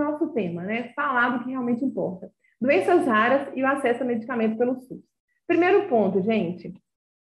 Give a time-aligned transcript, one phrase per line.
[0.00, 0.92] nosso tema, né?
[0.94, 2.30] Falar do que realmente importa.
[2.60, 5.00] Doenças raras e o acesso a medicamento pelo SUS.
[5.46, 6.74] Primeiro ponto, gente.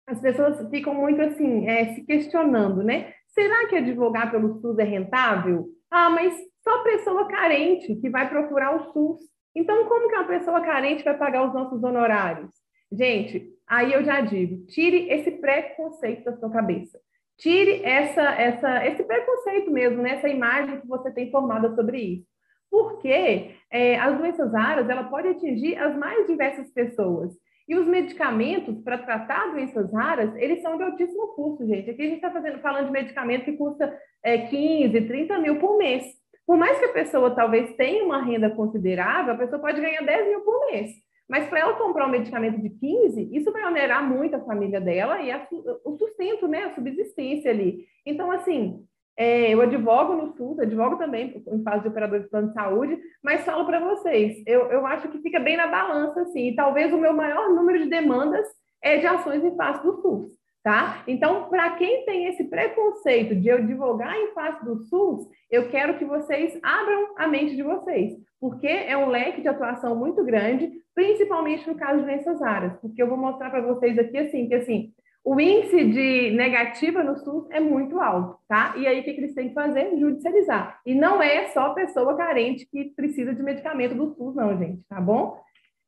[0.07, 3.13] As pessoas ficam muito assim, é, se questionando, né?
[3.27, 5.67] Será que advogar pelo SUS é rentável?
[5.89, 9.19] Ah, mas só pessoa carente que vai procurar o SUS.
[9.55, 12.51] Então, como que uma pessoa carente vai pagar os nossos honorários?
[12.91, 16.99] Gente, aí eu já digo, tire esse preconceito da sua cabeça.
[17.37, 20.15] Tire essa, essa, esse preconceito mesmo, né?
[20.15, 22.30] essa imagem que você tem formada sobre isso.
[22.71, 27.33] Porque é, as doenças raras, ela pode atingir as mais diversas pessoas.
[27.67, 31.89] E os medicamentos para tratar doenças raras, eles são de altíssimo custo, gente.
[31.89, 33.93] Aqui a gente está falando de medicamento que custa
[34.23, 36.03] é, 15, 30 mil por mês.
[36.47, 40.29] Por mais que a pessoa talvez tenha uma renda considerável, a pessoa pode ganhar 10
[40.29, 40.91] mil por mês.
[41.29, 45.21] Mas para ela comprar um medicamento de 15, isso vai onerar muito a família dela
[45.21, 45.47] e a,
[45.85, 47.85] o sustento, né, a subsistência ali.
[48.05, 48.85] Então, assim,
[49.17, 52.99] é, eu advogo no SUS, advogo também em fase de operador de plano de saúde,
[53.23, 56.93] mas falo para vocês, eu, eu acho que fica bem na balança, assim, e talvez
[56.93, 58.47] o meu maior número de demandas
[58.81, 61.03] é de ações em face do SUS tá?
[61.07, 65.97] Então, para quem tem esse preconceito de eu divulgar em face do SUS, eu quero
[65.97, 70.71] que vocês abram a mente de vocês, porque é um leque de atuação muito grande,
[70.93, 74.55] principalmente no caso de doenças raras, porque eu vou mostrar para vocês aqui assim, que
[74.55, 74.93] assim,
[75.23, 78.73] o índice de negativa no SUS é muito alto, tá?
[78.75, 79.97] E aí o que, eles têm que fazer?
[79.97, 80.79] Judicializar.
[80.85, 84.99] E não é só pessoa carente que precisa de medicamento do SUS, não, gente, tá
[84.99, 85.39] bom?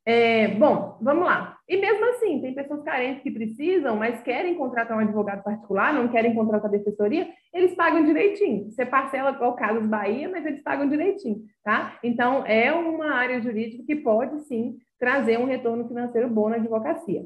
[0.06, 1.58] É, bom, vamos lá.
[1.68, 6.10] E mesmo assim, tem pessoas carentes que precisam, mas querem contratar um advogado particular, não
[6.10, 8.70] querem contratar defensoria, eles pagam direitinho.
[8.70, 11.98] Você parcela igual Carlos Bahia, mas eles pagam direitinho, tá?
[12.04, 17.24] Então, é uma área jurídica que pode, sim, trazer um retorno financeiro bom na advocacia.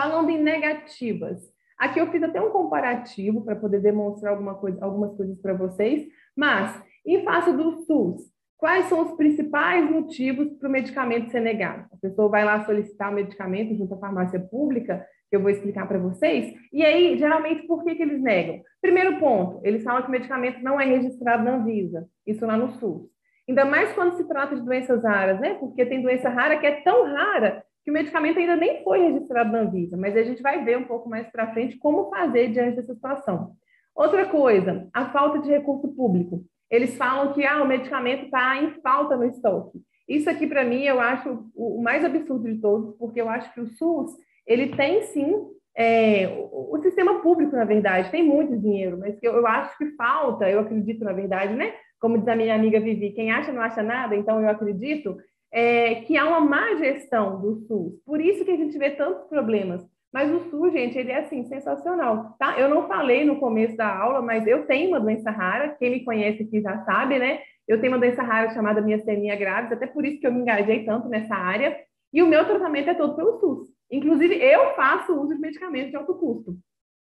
[0.00, 1.42] Falando em negativas,
[1.76, 6.06] aqui eu fiz até um comparativo para poder demonstrar alguma coisa, algumas coisas para vocês,
[6.36, 11.86] mas em face do SUS, Quais são os principais motivos para o medicamento ser negado?
[11.92, 15.86] A pessoa vai lá solicitar o medicamento junto à farmácia pública, que eu vou explicar
[15.86, 16.52] para vocês.
[16.72, 18.60] E aí, geralmente, por que, que eles negam?
[18.82, 22.72] Primeiro ponto, eles falam que o medicamento não é registrado na Anvisa, isso lá no
[22.72, 23.08] SUS.
[23.48, 25.54] Ainda mais quando se trata de doenças raras, né?
[25.54, 29.50] Porque tem doença rara que é tão rara que o medicamento ainda nem foi registrado
[29.50, 32.76] na Anvisa, mas a gente vai ver um pouco mais para frente como fazer diante
[32.76, 33.52] dessa situação.
[33.96, 38.72] Outra coisa, a falta de recurso público eles falam que ah, o medicamento está em
[38.82, 39.80] falta no estoque.
[40.06, 43.60] Isso aqui, para mim, eu acho o mais absurdo de todos, porque eu acho que
[43.62, 44.12] o SUS,
[44.46, 49.46] ele tem sim, é, o, sistema público, na verdade, tem muito dinheiro, mas eu, eu
[49.46, 51.72] acho que falta, eu acredito, na verdade, né?
[51.98, 55.16] Como diz a minha amiga Vivi, quem acha não acha nada, então eu acredito
[55.52, 58.00] é, que há uma má gestão do SUS.
[58.04, 59.86] Por isso que a gente vê tantos problemas.
[60.12, 62.58] Mas o SUS, gente, ele é assim, sensacional, tá?
[62.58, 66.04] Eu não falei no começo da aula, mas eu tenho uma doença rara, quem me
[66.04, 67.40] conhece aqui já sabe, né?
[67.66, 70.84] Eu tenho uma doença rara chamada miastenia graves, até por isso que eu me engajei
[70.84, 71.78] tanto nessa área,
[72.12, 73.68] e o meu tratamento é todo pelo SUS.
[73.90, 76.56] Inclusive, eu faço uso de medicamentos de alto custo.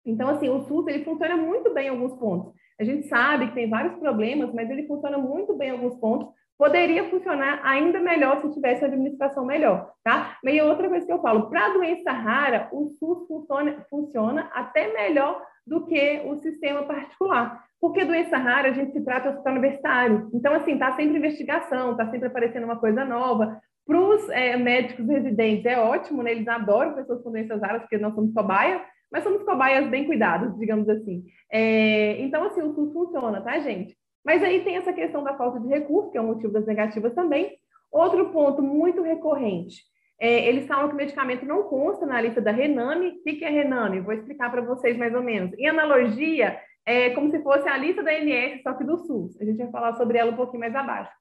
[0.05, 2.53] Então, assim, o SUS, ele funciona muito bem em alguns pontos.
[2.77, 6.27] A gente sabe que tem vários problemas, mas ele funciona muito bem em alguns pontos,
[6.61, 10.37] poderia funcionar ainda melhor se tivesse administração melhor, tá?
[10.43, 15.41] E outra coisa que eu falo, para doença rara, o SUS funciona, funciona até melhor
[15.65, 17.63] do que o sistema particular.
[17.79, 20.29] Porque doença rara a gente se trata no hospital universitário.
[20.35, 23.59] Então, assim, tá sempre investigação, tá sempre aparecendo uma coisa nova.
[23.83, 26.29] Para os é, médicos residentes é ótimo, né?
[26.29, 30.55] Eles adoram pessoas com doenças raras, porque nós somos cobaia, mas somos cobaias bem cuidados,
[30.59, 31.23] digamos assim.
[31.51, 33.99] É, então, assim, o SUS funciona, tá, gente?
[34.23, 37.13] Mas aí tem essa questão da falta de recurso, que é um motivo das negativas
[37.13, 37.57] também.
[37.91, 39.83] Outro ponto muito recorrente,
[40.19, 43.09] é, eles falam que o medicamento não consta na lista da Rename.
[43.09, 43.99] O que é Rename?
[43.99, 45.51] Vou explicar para vocês mais ou menos.
[45.57, 49.39] Em analogia, é como se fosse a lista da ANS, só que do SUS.
[49.41, 51.11] A gente vai falar sobre ela um pouquinho mais abaixo.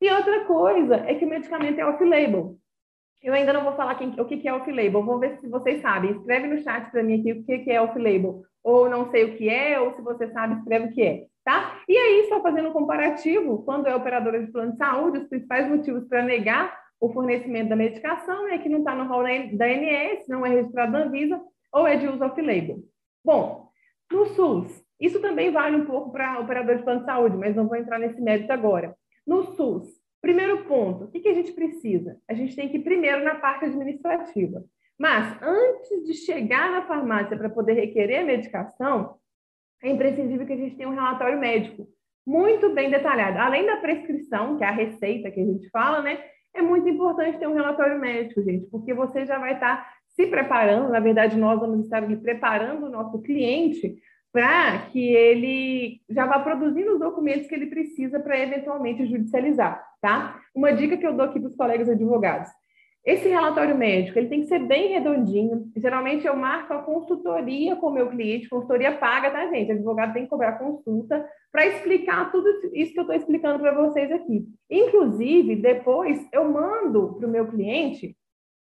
[0.00, 2.56] E outra coisa é que o medicamento é off-label.
[3.22, 6.12] Eu ainda não vou falar quem, o que é off-label, vou ver se vocês sabem.
[6.12, 8.42] Escreve no chat para mim aqui o que é off-label.
[8.62, 11.80] Ou não sei o que é, ou se você sabe, escreve o que é tá?
[11.88, 15.68] E aí, só fazendo um comparativo, quando é operadora de plano de saúde, os principais
[15.68, 20.28] motivos para negar o fornecimento da medicação é que não está no rol da ANS,
[20.28, 21.40] não é registrado na Anvisa,
[21.72, 22.78] ou é de uso off-label.
[23.24, 23.68] Bom,
[24.12, 27.66] no SUS, isso também vale um pouco para operador de plano de saúde, mas não
[27.66, 28.94] vou entrar nesse mérito agora.
[29.26, 29.88] No SUS,
[30.30, 32.16] primeiro ponto, o que, que a gente precisa?
[32.28, 34.62] A gente tem que ir primeiro na parte administrativa.
[34.96, 39.16] Mas, antes de chegar na farmácia para poder requerer a medicação,
[39.82, 41.88] é imprescindível que a gente tenha um relatório médico
[42.24, 43.38] muito bem detalhado.
[43.38, 46.22] Além da prescrição, que é a receita que a gente fala, né?
[46.54, 50.90] É muito importante ter um relatório médico, gente, porque você já vai estar se preparando,
[50.90, 53.96] na verdade, nós vamos estar preparando o nosso cliente
[54.32, 60.40] para que ele já vá produzindo os documentos que ele precisa para eventualmente judicializar, tá?
[60.54, 62.48] Uma dica que eu dou aqui para os colegas advogados.
[63.04, 65.70] Esse relatório médico, ele tem que ser bem redondinho.
[65.74, 69.70] Geralmente eu marco a consultoria com o meu cliente, consultoria paga, tá, gente?
[69.70, 73.74] O advogado tem que cobrar consulta para explicar tudo isso que eu estou explicando para
[73.74, 74.46] vocês aqui.
[74.70, 78.14] Inclusive, depois eu mando para o meu cliente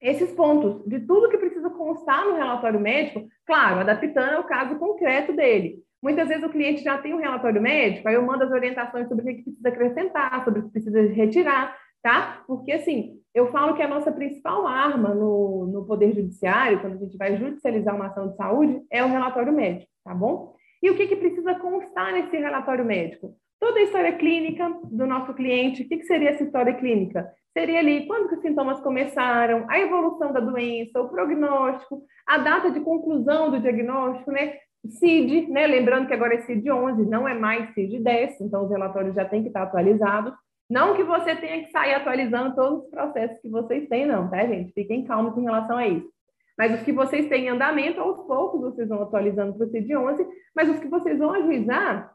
[0.00, 5.32] esses pontos de tudo que precisa constar no relatório médico, claro, adaptando ao caso concreto
[5.32, 5.82] dele.
[6.02, 9.22] Muitas vezes o cliente já tem um relatório médico, aí eu mando as orientações sobre
[9.22, 12.42] o que precisa acrescentar, sobre o que precisa retirar, tá?
[12.46, 16.98] Porque, assim, eu falo que a nossa principal arma no, no Poder Judiciário, quando a
[16.98, 20.54] gente vai judicializar uma ação de saúde, é o relatório médico, tá bom?
[20.82, 23.36] E o que, que precisa constar nesse relatório médico?
[23.60, 27.30] Toda a história clínica do nosso cliente, o que, que seria essa história clínica?
[27.52, 32.70] Seria ali quando que os sintomas começaram, a evolução da doença, o prognóstico, a data
[32.70, 34.54] de conclusão do diagnóstico, né?
[34.88, 35.66] CID, né?
[35.66, 39.26] Lembrando que agora é CID 11, não é mais CID 10, então os relatórios já
[39.26, 40.32] têm que estar atualizados.
[40.70, 44.46] Não que você tenha que sair atualizando todos os processos que vocês têm, não, tá,
[44.46, 44.72] gente?
[44.72, 46.08] Fiquem calmos em relação a isso.
[46.56, 49.94] Mas os que vocês têm em andamento, aos poucos vocês vão atualizando para o CID
[49.94, 50.26] 11,
[50.56, 52.10] mas os que vocês vão ajuizar,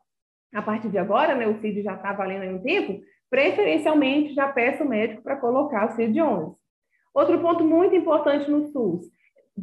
[0.53, 4.47] a partir de agora, né, o CID já está valendo aí um tempo, preferencialmente já
[4.47, 6.53] peça o médico para colocar o CID-11.
[7.13, 9.09] Outro ponto muito importante no SUS,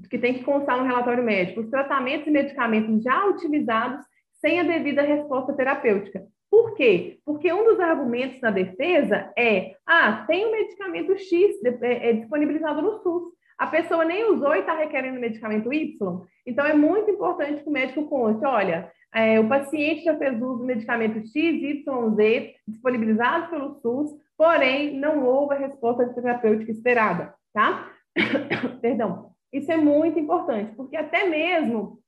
[0.08, 4.04] que tem que constar no relatório médico, os tratamentos e medicamentos já utilizados
[4.40, 6.26] sem a devida resposta terapêutica.
[6.50, 7.18] Por quê?
[7.24, 12.82] Porque um dos argumentos na defesa é: ah, tem um medicamento X é, é disponibilizado
[12.82, 13.32] no SUS.
[13.56, 16.26] A pessoa nem usou e está requerendo medicamento Y.
[16.44, 20.58] Então, é muito importante que o médico conte: olha, é, o paciente já fez uso
[20.58, 27.34] do medicamento X, Y, Z, disponibilizado pelo SUS, porém não houve a resposta terapêutica esperada,
[27.52, 27.90] tá?
[28.80, 29.30] Perdão.
[29.52, 32.02] Isso é muito importante, porque até mesmo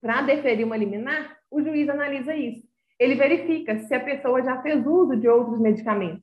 [0.00, 2.66] para deferir uma liminar, o juiz analisa isso.
[2.98, 6.22] Ele verifica se a pessoa já fez uso de outros medicamentos.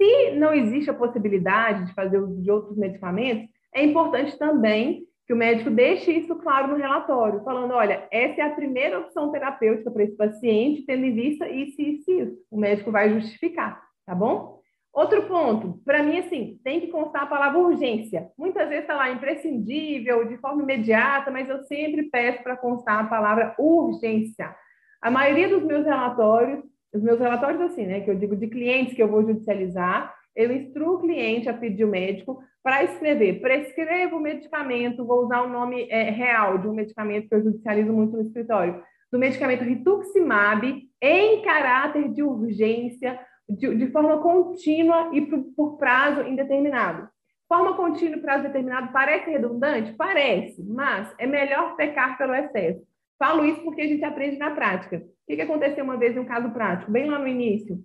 [0.00, 5.32] Se não existe a possibilidade de fazer uso de outros medicamentos, é importante também que
[5.32, 9.90] o médico deixe isso claro no relatório, falando, olha, essa é a primeira opção terapêutica
[9.90, 12.38] para esse paciente, tendo em vista isso, isso isso.
[12.50, 14.60] O médico vai justificar, tá bom?
[14.92, 18.28] Outro ponto, para mim, assim, tem que constar a palavra urgência.
[18.36, 23.08] Muitas vezes está lá imprescindível, de forma imediata, mas eu sempre peço para constar a
[23.08, 24.54] palavra urgência.
[25.00, 28.94] A maioria dos meus relatórios, os meus relatórios, assim, né, que eu digo de clientes
[28.94, 34.14] que eu vou judicializar, eu instruo o cliente a pedir o médico para escrever, prescreva
[34.14, 38.16] o medicamento, vou usar o nome é, real de um medicamento que eu judicializo muito
[38.16, 43.18] no escritório, do medicamento rituximab, em caráter de urgência,
[43.48, 47.08] de, de forma contínua e por, por prazo indeterminado.
[47.48, 49.92] Forma contínua e prazo determinado parece redundante?
[49.92, 52.80] Parece, mas é melhor pecar pelo excesso.
[53.18, 54.96] Falo isso porque a gente aprende na prática.
[54.96, 56.90] O que, que aconteceu uma vez em um caso prático?
[56.90, 57.78] Bem lá no início,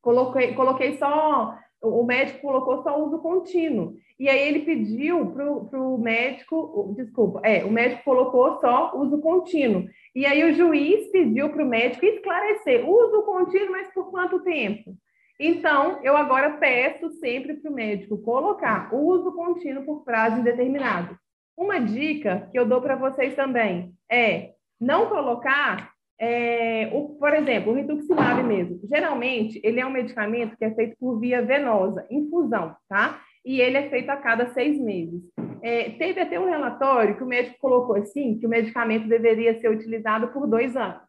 [0.00, 3.94] coloquei, coloquei só o médico colocou só uso contínuo.
[4.18, 9.86] E aí ele pediu para o médico, desculpa, é, o médico colocou só uso contínuo.
[10.14, 14.96] E aí o juiz pediu para o médico esclarecer, uso contínuo, mas por quanto tempo?
[15.38, 21.18] Então, eu agora peço sempre para o médico colocar uso contínuo por prazo indeterminado.
[21.56, 27.72] Uma dica que eu dou para vocês também é não colocar é, o, por exemplo,
[27.72, 28.80] o rituximab mesmo.
[28.84, 33.20] Geralmente, ele é um medicamento que é feito por via venosa, infusão, tá?
[33.44, 35.20] E ele é feito a cada seis meses.
[35.62, 39.70] É, teve até um relatório que o médico colocou assim, que o medicamento deveria ser
[39.70, 41.02] utilizado por dois anos.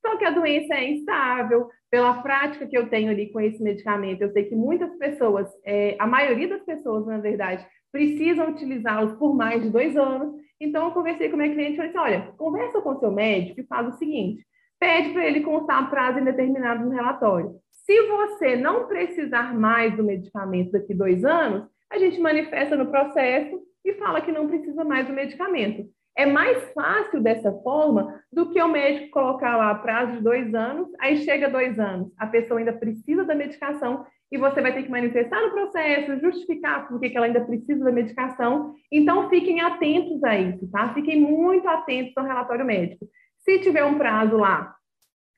[0.00, 4.22] Só que a doença é instável, pela prática que eu tenho ali com esse medicamento,
[4.22, 9.34] eu sei que muitas pessoas, é, a maioria das pessoas, na verdade, precisam utilizá-los por
[9.34, 12.32] mais de dois anos, então, eu conversei com o meu cliente e falei assim: olha,
[12.36, 14.44] conversa com seu médico e faz o seguinte:
[14.78, 17.56] pede para ele constar prazo indeterminado no relatório.
[17.70, 23.58] Se você não precisar mais do medicamento daqui dois anos, a gente manifesta no processo
[23.84, 25.88] e fala que não precisa mais do medicamento.
[26.16, 30.88] É mais fácil dessa forma do que o médico colocar lá prazo de dois anos,
[31.00, 34.90] aí chega dois anos, a pessoa ainda precisa da medicação e você vai ter que
[34.90, 38.74] manifestar no processo, justificar por que ela ainda precisa da medicação.
[38.90, 40.94] Então, fiquem atentos a isso, tá?
[40.94, 43.06] Fiquem muito atentos ao relatório médico.
[43.38, 44.74] Se tiver um prazo lá,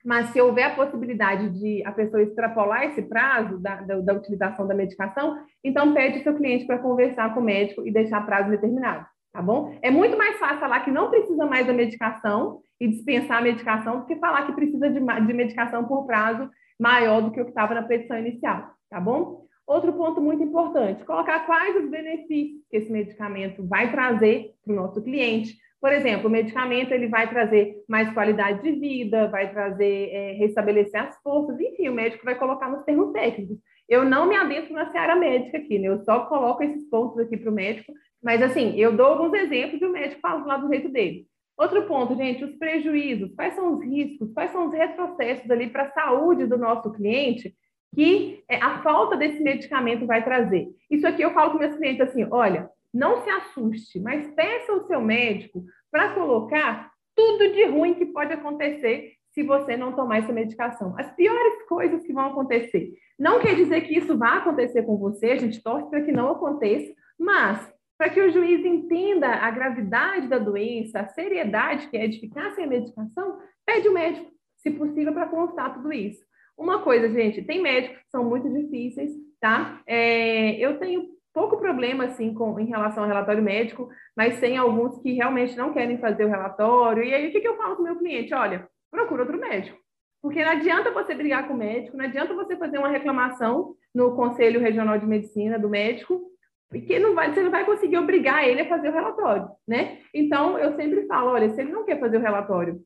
[0.04, 4.66] mas se houver a possibilidade de a pessoa extrapolar esse prazo da, da, da utilização
[4.66, 9.06] da medicação, então pede seu cliente para conversar com o médico e deixar prazo determinado,
[9.32, 9.78] tá bom?
[9.80, 14.00] É muito mais fácil falar que não precisa mais da medicação e dispensar a medicação
[14.00, 17.50] do que falar que precisa de, de medicação por prazo maior do que o que
[17.50, 19.46] estava na petição inicial tá bom?
[19.66, 24.76] Outro ponto muito importante, colocar quais os benefícios que esse medicamento vai trazer para o
[24.76, 30.10] nosso cliente, Por exemplo, o medicamento ele vai trazer mais qualidade de vida, vai trazer,
[30.10, 33.58] é, restabelecer as forças, enfim, o médico vai colocar nos termos técnicos.
[33.88, 35.88] Eu não me adentro na seara médica aqui, né?
[35.88, 39.82] Eu só coloco esses pontos aqui para o médico, mas assim, eu dou alguns exemplos
[39.82, 41.26] e o médico fala lá do jeito dele.
[41.58, 45.82] Outro ponto, gente, os prejuízos, quais são os riscos, quais são os retrocessos ali para
[45.82, 47.52] a saúde do nosso cliente
[47.94, 50.68] que é, a falta desse medicamento vai trazer.
[50.90, 54.86] Isso aqui eu falo com meus clientes assim, olha, não se assuste, mas peça ao
[54.86, 60.32] seu médico para colocar tudo de ruim que pode acontecer se você não tomar essa
[60.32, 60.94] medicação.
[60.98, 62.92] As piores coisas que vão acontecer.
[63.18, 66.30] Não quer dizer que isso vai acontecer com você, a gente torce para que não
[66.30, 72.08] aconteça, mas para que o juiz entenda a gravidade da doença, a seriedade que é
[72.08, 76.20] de ficar sem a medicação, pede o médico, se possível, para constar tudo isso.
[76.56, 79.80] Uma coisa, gente, tem médicos que são muito difíceis, tá?
[79.86, 84.98] É, eu tenho pouco problema, assim, com, em relação ao relatório médico, mas tem alguns
[84.98, 87.02] que realmente não querem fazer o relatório.
[87.02, 88.34] E aí, o que, que eu falo com o meu cliente?
[88.34, 89.78] Olha, procura outro médico.
[90.20, 94.14] Porque não adianta você brigar com o médico, não adianta você fazer uma reclamação no
[94.14, 96.22] Conselho Regional de Medicina do médico,
[96.70, 99.98] porque não vai, você não vai conseguir obrigar ele a fazer o relatório, né?
[100.14, 102.80] Então, eu sempre falo, olha, se ele não quer fazer o relatório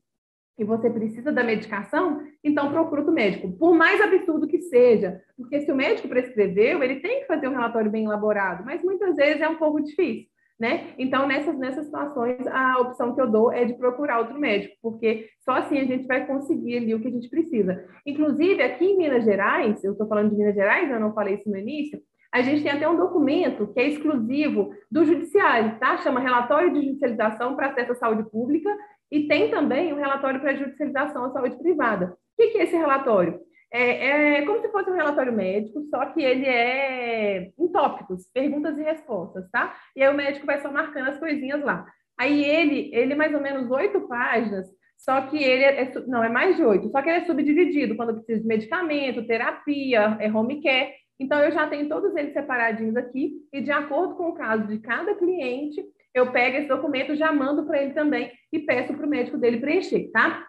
[0.57, 5.61] e você precisa da medicação, então procura o médico, por mais absurdo que seja, porque
[5.61, 9.41] se o médico prescreveu, ele tem que fazer um relatório bem elaborado, mas muitas vezes
[9.41, 10.27] é um pouco difícil,
[10.59, 10.93] né?
[10.97, 15.29] Então, nessas, nessas situações, a opção que eu dou é de procurar outro médico, porque
[15.39, 17.85] só assim a gente vai conseguir ali o que a gente precisa.
[18.05, 21.49] Inclusive, aqui em Minas Gerais, eu estou falando de Minas Gerais, eu não falei isso
[21.49, 22.01] no início,
[22.33, 25.97] a gente tem até um documento que é exclusivo do judiciário, tá?
[25.97, 28.69] Chama Relatório de Judicialização para Acesso à Saúde Pública,
[29.11, 32.17] e tem também um relatório para judicialização à saúde privada.
[32.37, 33.39] O que, é esse relatório?
[33.71, 38.77] É, é, como se fosse um relatório médico, só que ele é em tópicos, perguntas
[38.77, 39.75] e respostas, tá?
[39.95, 41.85] E aí o médico vai só marcando as coisinhas lá.
[42.17, 46.23] Aí ele, ele é mais ou menos oito páginas, só que ele é, é, não,
[46.23, 50.31] é mais de oito, só que ele é subdividido quando precisa de medicamento, terapia, é
[50.31, 50.93] home care.
[51.19, 54.79] Então, eu já tenho todos eles separadinhos aqui, e de acordo com o caso de
[54.79, 55.83] cada cliente,
[56.17, 59.59] eu pego esse documento, já mando para ele também e peço para o médico dele
[59.59, 60.45] preencher, tá?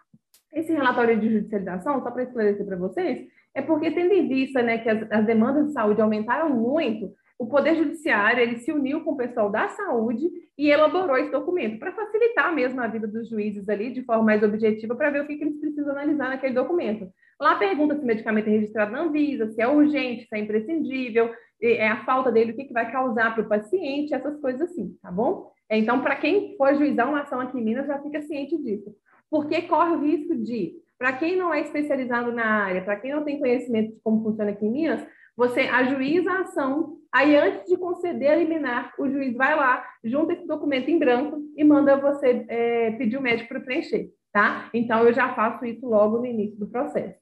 [0.52, 4.78] Esse relatório de judicialização, só para esclarecer para vocês, é porque, tendo em vista né,
[4.78, 9.12] que as, as, demandas de saúde aumentaram muito, o Poder Judiciário ele se uniu com
[9.12, 13.68] o pessoal da saúde e elaborou esse documento para facilitar mesmo a vida dos juízes
[13.68, 17.08] ali de forma mais objetiva para ver o que, que eles precisam analisar naquele documento.
[17.40, 21.32] Lá pergunta se o medicamento é registrado na Anvisa, se é urgente, se é imprescindível,
[21.60, 24.96] é a falta dele, o que, que vai causar para o paciente, essas coisas assim,
[25.02, 25.50] tá bom?
[25.70, 28.94] Então, para quem for juizar uma ação aqui em Minas, já fica ciente disso.
[29.30, 33.24] Porque corre o risco de, para quem não é especializado na área, para quem não
[33.24, 37.76] tem conhecimento de como funciona aqui em Minas, você ajuiza a ação, aí antes de
[37.76, 42.44] conceder a liminar, o juiz vai lá, junta esse documento em branco e manda você
[42.48, 44.68] é, pedir o médico para preencher, tá?
[44.74, 47.16] Então, eu já faço isso logo no início do processo.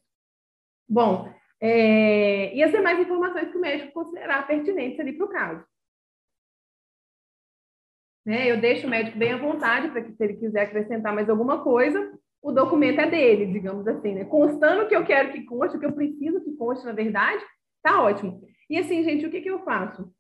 [0.89, 1.29] Bom,
[1.61, 5.65] é, e as demais informações que o médico considerar pertinentes ali para o caso.
[8.25, 8.51] Né?
[8.51, 11.63] Eu deixo o médico bem à vontade para que, se ele quiser acrescentar mais alguma
[11.63, 14.25] coisa, o documento é dele, digamos assim, né?
[14.25, 17.43] Constando que eu quero que conste, o que eu preciso que conste, na verdade,
[17.83, 18.43] tá ótimo.
[18.69, 20.13] E assim, gente, o que, que eu faço?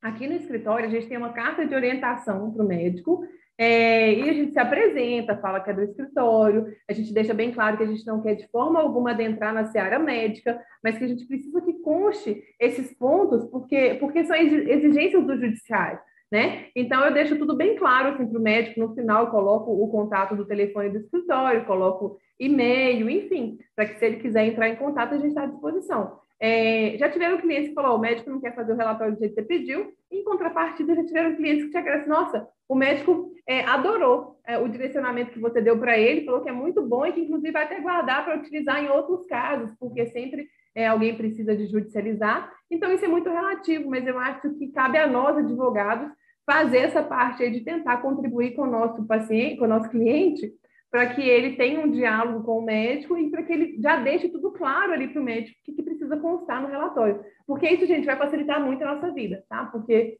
[0.00, 3.24] Aqui no escritório, a gente tem uma carta de orientação para o médico,
[3.60, 7.50] é, e a gente se apresenta, fala que é do escritório, a gente deixa bem
[7.50, 11.02] claro que a gente não quer de forma alguma adentrar na seara médica, mas que
[11.04, 15.98] a gente precisa que conste esses pontos, porque, porque são exigências do judiciário.
[16.30, 16.66] Né?
[16.76, 18.78] Então, eu deixo tudo bem claro assim, para o médico.
[18.78, 24.04] No final, coloco o contato do telefone do escritório, coloco e-mail, enfim, para que se
[24.04, 26.20] ele quiser entrar em contato, a gente está à disposição.
[26.40, 29.34] É, já tiveram clientes que falaram, o médico não quer fazer o relatório do jeito
[29.34, 33.64] que você pediu, em contrapartida, já tiveram clientes que te agradecem, nossa, o médico é,
[33.64, 37.12] adorou é, o direcionamento que você deu para ele, falou que é muito bom e
[37.12, 41.56] que, inclusive, vai até guardar para utilizar em outros casos, porque sempre é, alguém precisa
[41.56, 42.52] de judicializar.
[42.70, 46.10] Então, isso é muito relativo, mas eu acho que cabe a nós, advogados,
[46.46, 50.52] fazer essa parte de tentar contribuir com o nosso paciente, com o nosso cliente,
[50.90, 54.28] para que ele tenha um diálogo com o médico e para que ele já deixe
[54.28, 57.22] tudo claro ali para o médico o que, que, precisa constar no relatório.
[57.46, 59.66] Porque isso, gente, vai facilitar muito a nossa vida, tá?
[59.66, 60.18] Porque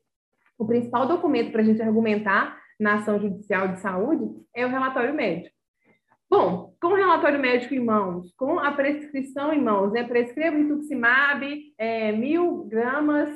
[0.58, 5.14] o principal documento para a gente argumentar na ação judicial de saúde é o relatório
[5.14, 5.56] médico.
[6.30, 10.04] Bom, com o relatório médico em mãos, com a prescrição em mãos, né?
[10.04, 13.30] Prescreva rituximab é, mil gramas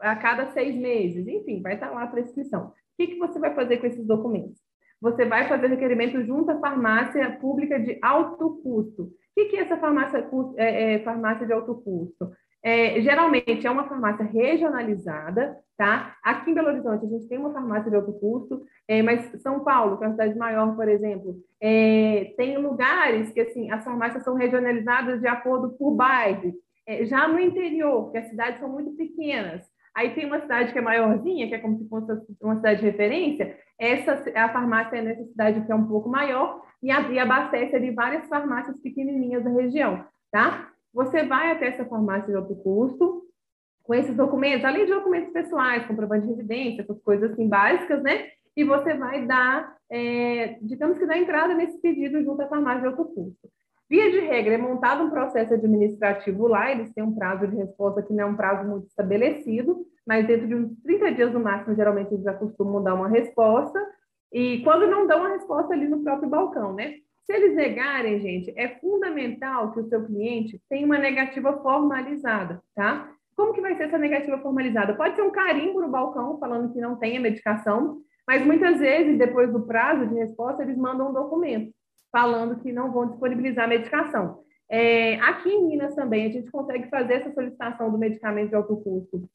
[0.00, 2.68] a cada seis meses, enfim, vai estar lá a prescrição.
[2.68, 4.60] O que, que você vai fazer com esses documentos?
[5.02, 9.02] Você vai fazer requerimento junto à farmácia pública de alto custo.
[9.02, 10.24] O que, é essa farmácia,
[10.56, 12.30] é, é, farmácia de alto custo?
[12.62, 16.16] É, geralmente é uma farmácia regionalizada, tá?
[16.22, 19.64] Aqui em Belo Horizonte a gente tem uma farmácia de alto custo, é, mas São
[19.64, 24.22] Paulo, que é uma cidade maior, por exemplo, é, tem lugares que assim as farmácias
[24.22, 26.54] são regionalizadas de acordo por bairro.
[26.86, 30.78] É, já no interior, que as cidades são muito pequenas, aí tem uma cidade que
[30.78, 35.02] é maiorzinha, que é como se fosse uma cidade de referência, essa a farmácia é
[35.02, 39.50] nessa cidade que é um pouco maior e, e abastece ali várias farmácias pequenininhas da
[39.50, 40.70] região, tá?
[40.94, 43.22] Você vai até essa farmácia de alto custo
[43.82, 48.28] com esses documentos, além de documentos pessoais, comprovante de residência, essas coisas assim básicas, né?
[48.56, 52.86] E você vai dar, é, digamos que dar entrada nesse pedido junto à farmácia de
[52.86, 53.48] alto custo.
[53.90, 58.02] Via de regra, é montado um processo administrativo lá, eles têm um prazo de resposta
[58.02, 61.76] que não é um prazo muito estabelecido, mas dentro de uns 30 dias no máximo,
[61.76, 63.80] geralmente eles já costumam dar uma resposta,
[64.32, 66.94] e quando não dão a resposta ali no próprio balcão, né?
[67.24, 73.10] Se eles negarem, gente, é fundamental que o seu cliente tenha uma negativa formalizada, tá?
[73.36, 74.94] Como que vai ser essa negativa formalizada?
[74.94, 79.18] Pode ser um carimbo no balcão falando que não tem a medicação, mas muitas vezes,
[79.18, 81.72] depois do prazo de resposta, eles mandam um documento
[82.10, 84.40] falando que não vão disponibilizar a medicação.
[84.68, 88.76] É, aqui em Minas também, a gente consegue fazer essa solicitação do medicamento de alto
[88.76, 89.28] custo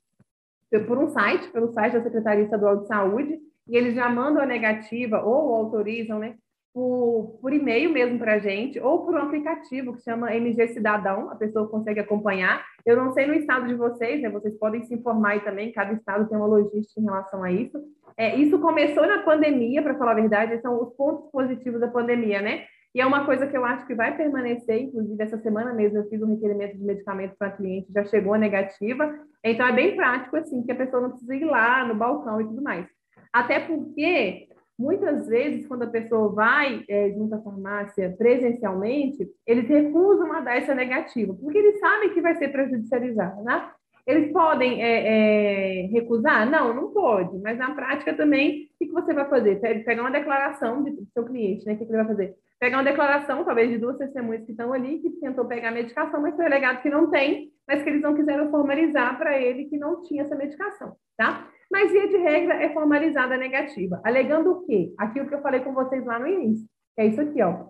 [0.88, 4.46] por um site, pelo site da Secretaria Estadual de Saúde, e eles já mandam a
[4.46, 6.36] negativa ou autorizam, né,
[6.74, 11.30] por, por e-mail mesmo para a gente, ou por um aplicativo que chama MG Cidadão,
[11.30, 12.64] a pessoa consegue acompanhar.
[12.86, 15.94] Eu não sei no estado de vocês, né, vocês podem se informar aí também, cada
[15.94, 17.78] estado tem uma logística em relação a isso,
[18.16, 22.42] é, isso começou na pandemia, para falar a verdade, são os pontos positivos da pandemia,
[22.42, 22.66] né?
[22.98, 26.10] E é uma coisa que eu acho que vai permanecer, inclusive essa semana mesmo eu
[26.10, 29.20] fiz um requerimento de medicamento para cliente, já chegou a negativa.
[29.44, 32.46] Então é bem prático assim, que a pessoa não precisa ir lá no balcão e
[32.46, 32.88] tudo mais.
[33.32, 34.48] Até porque
[34.80, 40.58] muitas vezes quando a pessoa vai é, junto à farmácia presencialmente, eles recusam a dar
[40.58, 43.70] essa negativa, porque eles sabem que vai ser prejudicializada, né?
[44.08, 46.50] Eles podem é, é, recusar?
[46.50, 47.38] Não, não pode.
[47.44, 49.60] Mas na prática também, o que, que você vai fazer?
[49.84, 51.74] Pegar uma declaração do seu cliente, né?
[51.74, 52.36] O que, que ele vai fazer?
[52.60, 56.22] Pegar uma declaração, talvez, de duas testemunhas que estão ali, que tentou pegar a medicação,
[56.22, 59.78] mas foi alegado que não tem, mas que eles não quiseram formalizar para ele que
[59.78, 61.48] não tinha essa medicação, tá?
[61.70, 64.02] Mas, via de regra, é formalizada a negativa.
[64.04, 64.93] Alegando o quê?
[64.98, 66.65] Aquilo que eu falei com vocês lá no início,
[66.96, 67.67] que é isso aqui, ó.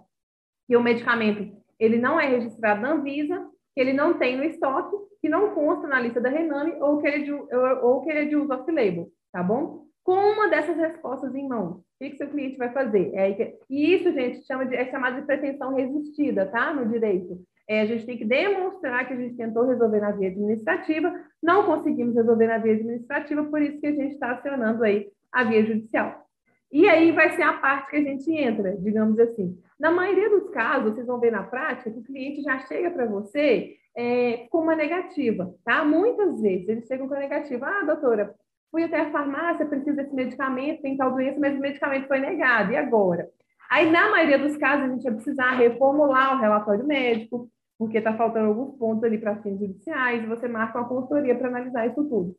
[0.67, 4.95] Que o medicamento, ele não é registrado na Anvisa, que ele não tem no estoque,
[5.21, 8.19] que não consta na lista da Rename ou que ele é de, ou que ele
[8.19, 9.86] é de uso off-label, tá bom?
[10.07, 13.11] Com uma dessas respostas em mãos, o que, que seu cliente vai fazer?
[13.13, 16.73] É, e isso, gente, chama de, é chamado de pretensão resistida, tá?
[16.73, 17.37] No direito.
[17.67, 21.65] É, a gente tem que demonstrar que a gente tentou resolver na via administrativa, não
[21.65, 25.65] conseguimos resolver na via administrativa, por isso que a gente está acionando aí a via
[25.65, 26.25] judicial.
[26.71, 29.59] E aí vai ser a parte que a gente entra, digamos assim.
[29.77, 33.05] Na maioria dos casos, vocês vão ver na prática que o cliente já chega para
[33.05, 35.83] você é, com uma negativa, tá?
[35.83, 37.67] Muitas vezes eles chegam com a negativa.
[37.67, 38.33] Ah, doutora,
[38.71, 42.71] fui até a farmácia, preciso desse medicamento, tem tal doença, mas o medicamento foi negado,
[42.71, 43.29] e agora?
[43.69, 48.13] Aí, na maioria dos casos, a gente vai precisar reformular o relatório médico, porque está
[48.13, 52.03] faltando alguns pontos ali para fins judiciais, e você marca uma consultoria para analisar isso
[52.05, 52.35] tudo.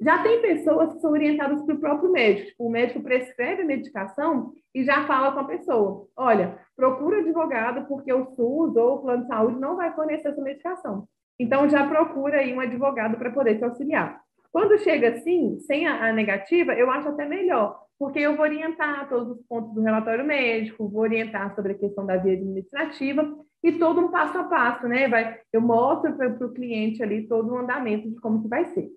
[0.00, 2.50] Já tem pessoas que são orientadas pelo próprio médico.
[2.50, 7.86] Tipo, o médico prescreve a medicação e já fala com a pessoa: olha, procura advogado,
[7.88, 11.08] porque o SUS ou o plano de saúde não vai fornecer essa medicação.
[11.38, 14.20] Então, já procura aí um advogado para poder te auxiliar.
[14.58, 19.08] Quando chega assim, sem a, a, negativa, eu acho até melhor, porque eu vou orientar
[19.08, 23.70] todos os pontos do relatório médico, vou orientar sobre a questão da via administrativa e
[23.78, 25.06] todo um passo a passo, né?
[25.06, 28.90] Vai, eu mostro para o cliente ali todo o andamento de como que vai ser.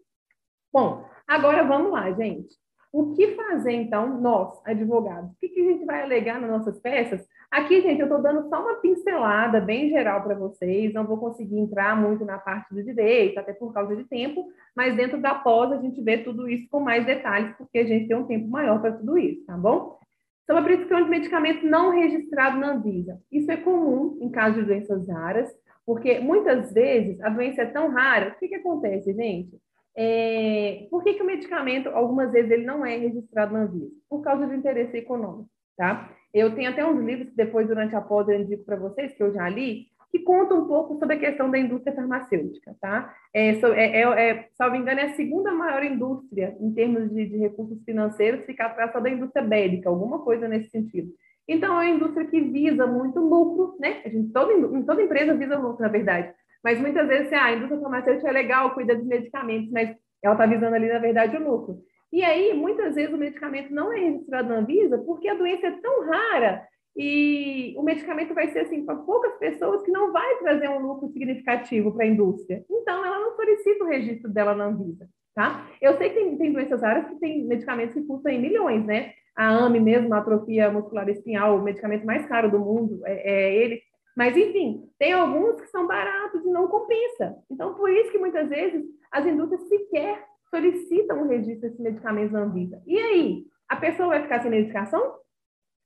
[0.73, 2.55] Bom, agora vamos lá, gente.
[2.91, 5.29] O que fazer, então, nós, advogados?
[5.29, 7.23] O que, que a gente vai alegar nas nossas peças?
[7.51, 11.59] Aqui, gente, eu estou dando só uma pincelada bem geral para vocês, não vou conseguir
[11.59, 15.69] entrar muito na parte do direito, até por causa de tempo, mas dentro da pós
[15.73, 18.79] a gente vê tudo isso com mais detalhes, porque a gente tem um tempo maior
[18.79, 19.99] para tudo isso, tá bom?
[20.45, 23.19] Sobre a prescrição de medicamento não registrado na Anvisa.
[23.29, 25.53] Isso é comum em caso de doenças raras,
[25.85, 29.59] porque muitas vezes a doença é tão rara, o que, que acontece, gente?
[29.93, 33.91] É, por que, que o medicamento, algumas vezes, ele não é registrado na Anvisa?
[34.09, 36.09] Por causa do interesse econômico, tá?
[36.33, 39.21] Eu tenho até uns livros que depois, durante a pós, eu indico para vocês, que
[39.21, 43.13] eu já li, que contam um pouco sobre a questão da indústria farmacêutica, tá?
[43.33, 47.37] É, é, é, é salvo engano, é a segunda maior indústria em termos de, de
[47.37, 51.13] recursos financeiros, fica atrás só da indústria bélica, alguma coisa nesse sentido.
[51.47, 54.01] Então, é uma indústria que visa muito lucro, né?
[54.05, 56.33] A gente, toda, toda empresa visa lucro, na verdade.
[56.63, 60.45] Mas muitas vezes, ah, a indústria farmacêutica é legal, cuida dos medicamentos, mas ela está
[60.45, 61.79] visando ali, na verdade, o lucro.
[62.11, 65.71] E aí, muitas vezes, o medicamento não é registrado na Anvisa porque a doença é
[65.71, 70.69] tão rara e o medicamento vai ser assim para poucas pessoas que não vai trazer
[70.69, 72.65] um lucro significativo para a indústria.
[72.69, 75.67] Então, ela não solicita o registro dela na Anvisa, tá?
[75.81, 79.13] Eu sei que tem, tem doenças raras que tem medicamentos que custam em milhões, né?
[79.35, 83.55] A AME mesmo, a atrofia muscular espinhal, o medicamento mais caro do mundo é, é
[83.55, 83.81] ele.
[84.15, 87.37] Mas, enfim, tem alguns que são baratos e não compensa.
[87.49, 90.21] Então, por isso que muitas vezes as indústrias sequer
[90.53, 92.81] solicitam o registro desses medicamentos na Anvisa.
[92.85, 95.15] E aí, a pessoa vai ficar sem medicação?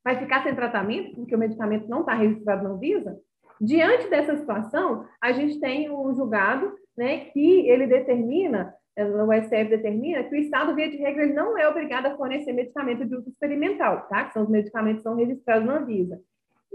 [0.04, 3.18] Vai ficar sem tratamento, porque o medicamento não está registrado na Anvisa?
[3.62, 10.24] Diante dessa situação, a gente tem um julgado né, que ele determina, o STF determina,
[10.24, 13.30] que o Estado, via de regra, ele não é obrigado a fornecer medicamento de uso
[13.30, 14.26] experimental, tá?
[14.26, 16.20] que são os medicamentos que são registrados na Anvisa.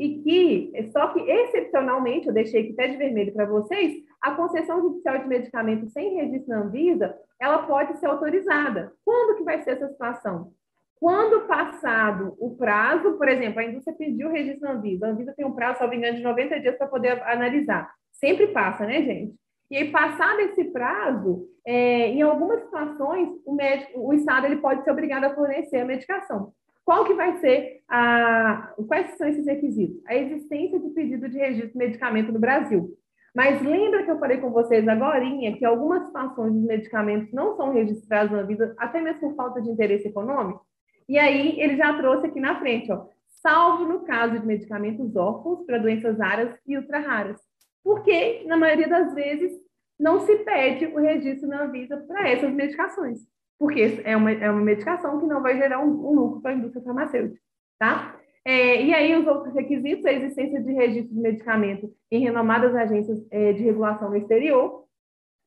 [0.01, 4.81] E que, só que excepcionalmente, eu deixei aqui até de vermelho para vocês, a concessão
[4.81, 8.95] judicial de medicamento sem registro na Anvisa, ela pode ser autorizada.
[9.05, 10.55] Quando que vai ser essa situação?
[10.99, 15.35] Quando passado o prazo, por exemplo, a indústria pediu o registro na Anvisa, a Anvisa
[15.37, 17.93] tem um prazo, salvo engano, de 90 dias para poder analisar.
[18.11, 19.35] Sempre passa, né, gente?
[19.71, 24.83] E aí, passado esse prazo, é, em algumas situações, o, médico, o Estado ele pode
[24.83, 26.55] ser obrigado a fornecer a medicação.
[26.85, 28.73] Qual que vai ser a...
[28.88, 30.01] Quais são esses requisitos?
[30.07, 32.97] A existência de pedido de registro de medicamento no Brasil.
[33.35, 35.25] Mas lembra que eu falei com vocês agora
[35.57, 39.71] que algumas situações dos medicamentos não são registrados na vida, até mesmo por falta de
[39.71, 40.66] interesse econômico?
[41.09, 43.07] E aí ele já trouxe aqui na frente, ó,
[43.43, 47.40] salvo no caso de medicamentos órfãos para doenças raras e ultra raras.
[47.83, 49.53] Porque, na maioria das vezes,
[49.99, 53.21] não se pede o registro na Anvisa para essas medicações.
[53.61, 56.55] Porque é uma, é uma medicação que não vai gerar um, um lucro para a
[56.55, 57.38] indústria farmacêutica,
[57.79, 58.18] tá?
[58.42, 63.23] É, e aí, os outros requisitos, a existência de registro de medicamento em renomadas agências
[63.31, 64.81] é, de regulação no exterior.
[64.81, 64.87] O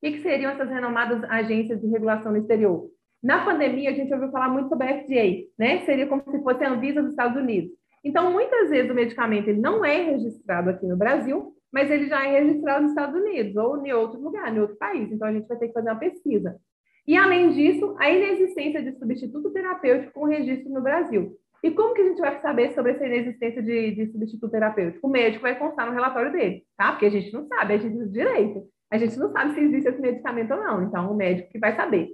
[0.02, 2.88] que, seriam essas renomadas agências de regulação no exterior?
[3.22, 5.84] Na pandemia, a gente ouviu falar muito sobre a FDA, né?
[5.86, 7.72] Seria como se fosse a Anvisa dos Estados Unidos.
[8.04, 12.28] Então, muitas vezes o medicamento ele não é registrado aqui no Brasil, mas ele já
[12.28, 15.12] é registrado nos Estados Unidos ou em outro lugar, em outro país.
[15.12, 16.60] Então, a gente vai ter que fazer uma pesquisa.
[17.08, 21.38] E, além disso, a inexistência de substituto terapêutico com registro no Brasil.
[21.62, 25.08] E como que a gente vai saber sobre essa inexistência de, de substituto terapêutico?
[25.08, 26.92] O médico vai constar no relatório dele, tá?
[26.92, 28.64] Porque a gente não sabe, a gente tem direito.
[28.92, 30.84] A gente não sabe se existe esse medicamento ou não.
[30.84, 32.10] Então, o médico que vai saber.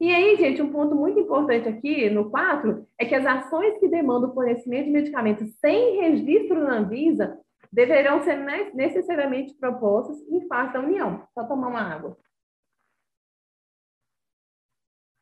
[0.00, 3.88] E aí, gente, um ponto muito importante aqui no 4 é que as ações que
[3.88, 7.38] demandam o fornecimento de medicamentos sem registro na Anvisa
[7.72, 8.38] deverão ser
[8.74, 11.22] necessariamente propostas em face da União.
[11.34, 12.16] Só tomar uma água.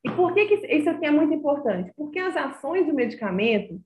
[0.05, 1.93] E por que, que isso aqui é muito importante?
[1.97, 3.81] Porque as ações do medicamento,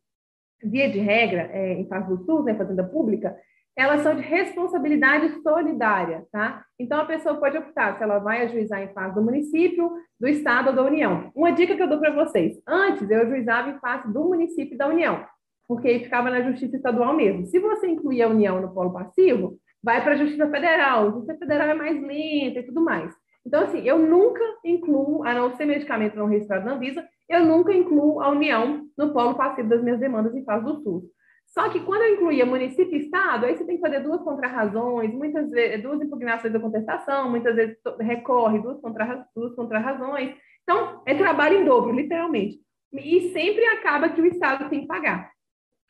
[0.62, 3.36] via de regra, é, em fase do SUS, né, fazenda pública,
[3.76, 6.64] elas são de responsabilidade solidária, tá?
[6.78, 10.70] Então, a pessoa pode optar se ela vai ajuizar em fase do município, do estado
[10.70, 11.30] ou da União.
[11.34, 14.78] Uma dica que eu dou para vocês: antes eu ajuizava em fase do município e
[14.78, 15.26] da União,
[15.68, 17.44] porque aí ficava na Justiça Estadual mesmo.
[17.44, 21.08] Se você incluir a União no polo passivo, vai para a Justiça Federal.
[21.08, 23.12] A Justiça Federal é mais lenta e tudo mais.
[23.46, 27.72] Então, assim, eu nunca incluo, a não ser medicamento não registrado na Anvisa, eu nunca
[27.72, 31.04] incluo a União no polo passivo das minhas demandas em fase do SUS.
[31.46, 35.14] Só que quando eu incluía município e estado, aí você tem que fazer duas contrarrazões,
[35.14, 40.34] muitas vezes, duas impugnações da contestação, muitas vezes recorre duas, contra, duas contrarrazões.
[40.64, 42.58] Então, é trabalho em dobro, literalmente.
[42.92, 45.30] E sempre acaba que o estado tem que pagar.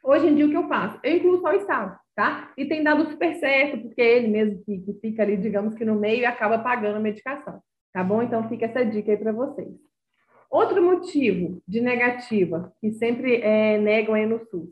[0.05, 1.01] Hoje em dia, o que eu faço?
[1.03, 2.51] Eu incluo só o estado, tá?
[2.57, 5.85] E tem dado super certo, porque é ele mesmo que, que fica ali, digamos que
[5.85, 7.61] no meio, e acaba pagando a medicação,
[7.93, 8.23] tá bom?
[8.23, 9.69] Então, fica essa dica aí para vocês.
[10.51, 14.71] Outro motivo de negativa, que sempre é, negam aí no SUS,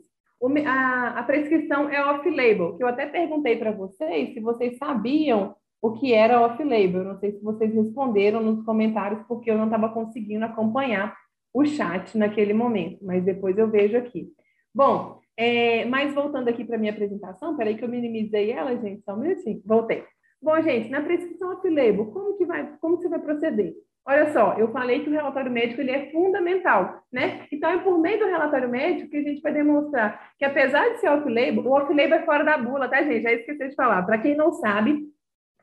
[0.65, 5.93] a, a prescrição é off-label, que eu até perguntei para vocês se vocês sabiam o
[5.93, 7.03] que era off-label.
[7.03, 11.15] Não sei se vocês responderam nos comentários, porque eu não estava conseguindo acompanhar
[11.53, 14.29] o chat naquele momento, mas depois eu vejo aqui.
[14.73, 19.13] Bom, é, mas voltando aqui para minha apresentação, peraí que eu minimizei ela, gente, só
[19.13, 20.03] um minutinho, voltei.
[20.41, 23.73] Bom, gente, na prescrição off-label, como que vai, como que você vai proceder?
[24.07, 27.47] Olha só, eu falei que o relatório médico ele é fundamental, né?
[27.51, 30.99] Então, é por meio do relatório médico que a gente vai demonstrar que, apesar de
[30.99, 33.23] ser off-label, o off-label é fora da bula, tá, gente?
[33.23, 34.03] Já esqueci de falar.
[34.03, 35.09] Para quem não sabe,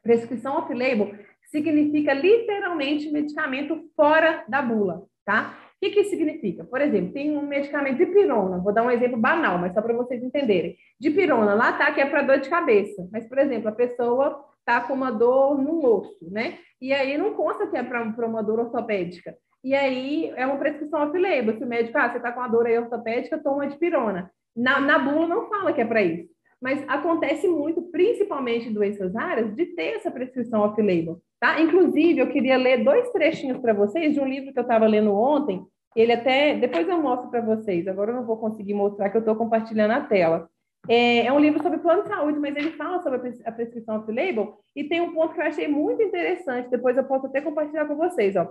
[0.03, 5.57] prescrição off-label significa literalmente medicamento fora da bula, tá?
[5.83, 6.63] O que, significa?
[6.65, 9.93] Por exemplo, tem um medicamento de pirona, vou dar um exemplo banal, mas só para
[9.93, 10.77] vocês entenderem.
[10.99, 14.45] De pirona, lá tá que é para dor de cabeça, mas, por exemplo, a pessoa
[14.65, 16.59] tá com uma dor no osso, né?
[16.81, 19.37] E aí não consta que é para uma dor ortopédica.
[19.65, 21.57] E aí é uma prescrição off-label.
[21.57, 24.31] Se o médico, ah, você está com uma dor aí ortopédica, toma de pirona.
[24.57, 26.31] Na, na bula não fala que é para isso.
[26.61, 31.21] Mas acontece muito, principalmente em doenças raras, de ter essa prescrição off-label.
[31.41, 31.61] Tá?
[31.61, 35.13] Inclusive, eu queria ler dois trechinhos para vocês de um livro que eu estava lendo
[35.13, 35.65] ontem.
[35.95, 36.55] Ele até.
[36.55, 37.87] Depois eu mostro para vocês.
[37.87, 40.49] Agora eu não vou conseguir mostrar, que eu estou compartilhando a tela.
[40.89, 44.59] É, é, um livro sobre plano de saúde, mas ele fala sobre a prescrição off-label
[44.75, 47.95] e tem um ponto que eu achei muito interessante, depois eu posso até compartilhar com
[47.95, 48.35] vocês.
[48.35, 48.49] Ó.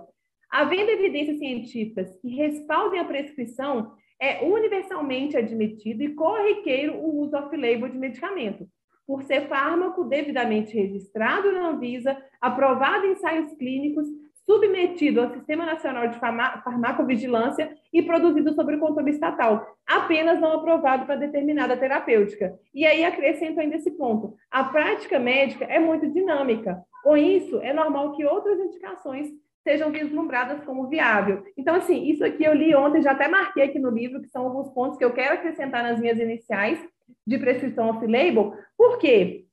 [0.50, 7.88] Havendo evidências científicas que respaldem a prescrição, é universalmente admitido e corriqueiro o uso off-label
[7.88, 8.66] de medicamento,
[9.06, 14.06] por ser fármaco devidamente registrado na Anvisa, aprovado em ensaios clínicos,
[14.44, 21.06] submetido ao Sistema Nacional de Farmacovigilância e produzido sob o controle estatal, apenas não aprovado
[21.06, 22.58] para determinada terapêutica.
[22.74, 24.34] E aí acrescento ainda esse ponto.
[24.50, 26.82] A prática médica é muito dinâmica.
[27.02, 29.28] Com isso, é normal que outras indicações
[29.62, 31.44] sejam vislumbradas como viável.
[31.56, 34.42] Então, assim, isso aqui eu li ontem, já até marquei aqui no livro, que são
[34.42, 36.78] alguns pontos que eu quero acrescentar nas minhas iniciais
[37.24, 38.54] de prescrição off-label.
[38.76, 39.44] Por quê?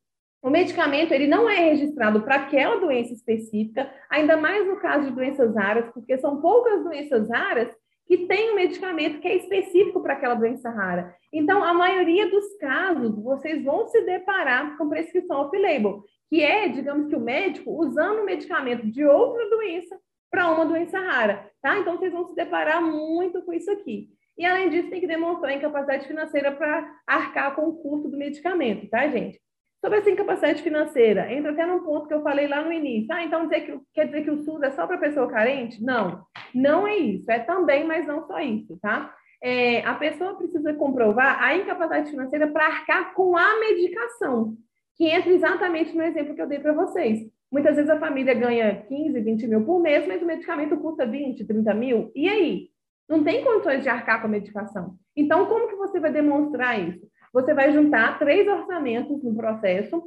[0.42, 5.12] O medicamento ele não é registrado para aquela doença específica, ainda mais no caso de
[5.12, 7.70] doenças raras, porque são poucas doenças raras
[8.10, 11.14] que têm um medicamento que é específico para aquela doença rara.
[11.32, 17.08] Então, a maioria dos casos, vocês vão se deparar com prescrição off-label, que é, digamos
[17.08, 20.00] que o médico usando o medicamento de outra doença
[20.32, 21.78] para uma doença rara, tá?
[21.78, 24.10] Então, vocês vão se deparar muito com isso aqui.
[24.36, 28.90] E, além disso, tem que demonstrar incapacidade financeira para arcar com o custo do medicamento,
[28.90, 29.40] tá, gente?
[29.82, 33.14] Sobre essa incapacidade financeira, entra até num ponto que eu falei lá no início.
[33.14, 35.82] Ah, então dizer que, quer dizer que o SUS é só para pessoa carente?
[35.82, 37.32] Não, não é isso.
[37.32, 39.16] É também, mas não só isso, tá?
[39.42, 44.58] É, a pessoa precisa comprovar a incapacidade financeira para arcar com a medicação,
[44.98, 47.20] que entra exatamente no exemplo que eu dei para vocês.
[47.50, 51.46] Muitas vezes a família ganha 15, 20 mil por mês, mas o medicamento custa 20,
[51.46, 52.12] 30 mil.
[52.14, 52.70] E aí?
[53.08, 54.96] Não tem condições de arcar com a medicação.
[55.16, 57.09] Então, como que você vai demonstrar isso?
[57.34, 60.02] Você vai juntar três orçamentos no processo.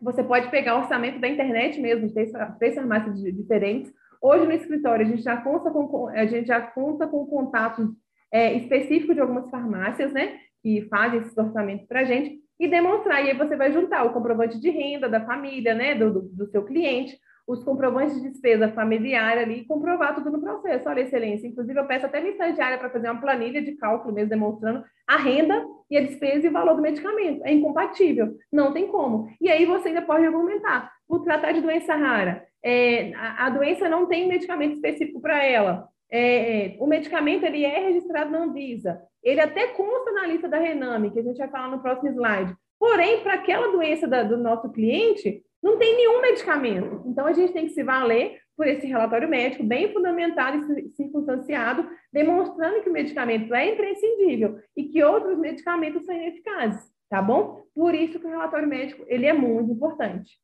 [0.00, 3.92] Você pode pegar o orçamento da internet mesmo, de três, três farmácias diferentes.
[4.22, 7.88] Hoje no escritório a gente já conta com, a gente já conta com contatos
[8.30, 13.24] é, específicos de algumas farmácias, né, que fazem esses orçamentos para a gente e demonstrar.
[13.24, 16.46] E aí você vai juntar o comprovante de renda da família, né, do, do, do
[16.50, 17.18] seu cliente,
[17.50, 20.88] os comprovantes de despesa familiar ali e comprovar tudo no processo.
[20.88, 21.48] Olha, excelência.
[21.48, 25.16] Inclusive, eu peço até minha estagiária para fazer uma planilha de cálculo mesmo, demonstrando a
[25.16, 27.44] renda e a despesa e o valor do medicamento.
[27.44, 29.28] É incompatível, não tem como.
[29.40, 30.92] E aí você ainda pode argumentar.
[31.08, 35.88] Por tratar de doença rara, é, a, a, doença não tem medicamento específico para ela.
[36.08, 39.02] É, o medicamento ele é registrado na Anvisa.
[39.22, 42.54] Ele até consta na lista da Rename, que a gente vai falar no próximo slide.
[42.78, 47.02] Porém, para aquela doença da, do nosso cliente, não tem nenhum medicamento.
[47.06, 51.88] Então, a gente tem que se valer por esse relatório médico bem fundamentado e circunstanciado,
[52.12, 57.64] demonstrando que o medicamento é imprescindível e que outros medicamentos são ineficazes, tá bom?
[57.74, 60.38] Por isso que o relatório médico, ele é muito importante.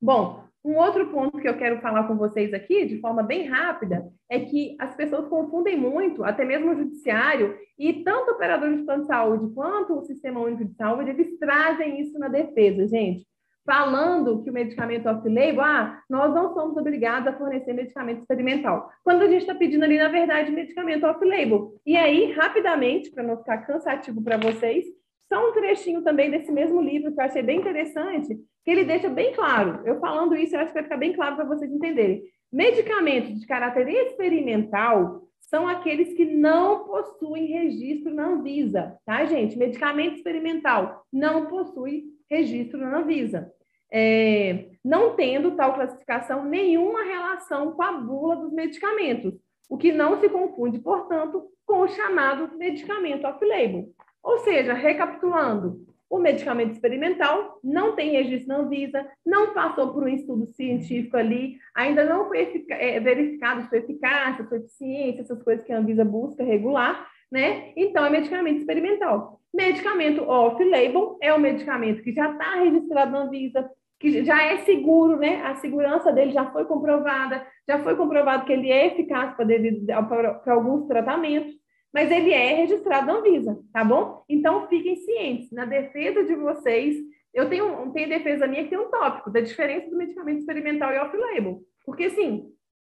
[0.00, 4.08] Bom, um outro ponto que eu quero falar com vocês aqui, de forma bem rápida,
[4.30, 8.84] é que as pessoas confundem muito, até mesmo o judiciário, e tanto o operador de
[8.84, 13.26] plano de saúde quanto o Sistema Único de Saúde, eles trazem isso na defesa, gente
[13.64, 18.90] falando que o medicamento off-label, ah, nós não somos obrigados a fornecer medicamento experimental.
[19.04, 21.74] Quando a gente está pedindo ali, na verdade, medicamento off-label.
[21.86, 24.84] E aí, rapidamente, para não ficar cansativo para vocês,
[25.32, 29.08] só um trechinho também desse mesmo livro que eu achei bem interessante, que ele deixa
[29.08, 29.80] bem claro.
[29.84, 32.22] Eu falando isso, eu acho que vai ficar bem claro para vocês entenderem.
[32.52, 39.56] Medicamentos de caráter experimental são aqueles que não possuem registro na Anvisa, tá, gente?
[39.56, 43.52] Medicamento experimental não possui registro na Anvisa.
[43.90, 49.34] É, não tendo tal classificação nenhuma relação com a bula dos medicamentos,
[49.68, 53.90] o que não se confunde, portanto, com o chamado medicamento off-label.
[54.22, 60.08] Ou seja, recapitulando, o medicamento experimental não tem registro na Anvisa, não passou por um
[60.08, 65.72] estudo científico ali, ainda não foi é, verificado sua eficácia, sua eficiência, essas coisas que
[65.72, 67.72] a Anvisa busca regular, né?
[67.76, 69.41] Então, é medicamento experimental.
[69.52, 75.16] Medicamento off-label é um medicamento que já está registrado na Anvisa, que já é seguro,
[75.16, 75.42] né?
[75.42, 80.86] A segurança dele já foi comprovada, já foi comprovado que ele é eficaz para alguns
[80.88, 81.54] tratamentos,
[81.92, 84.24] mas ele é registrado na Anvisa, tá bom?
[84.28, 86.96] Então, fiquem cientes, na defesa de vocês,
[87.34, 90.98] eu tenho, tenho defesa minha que tem um tópico da diferença do medicamento experimental e
[90.98, 92.50] off-label, porque, assim,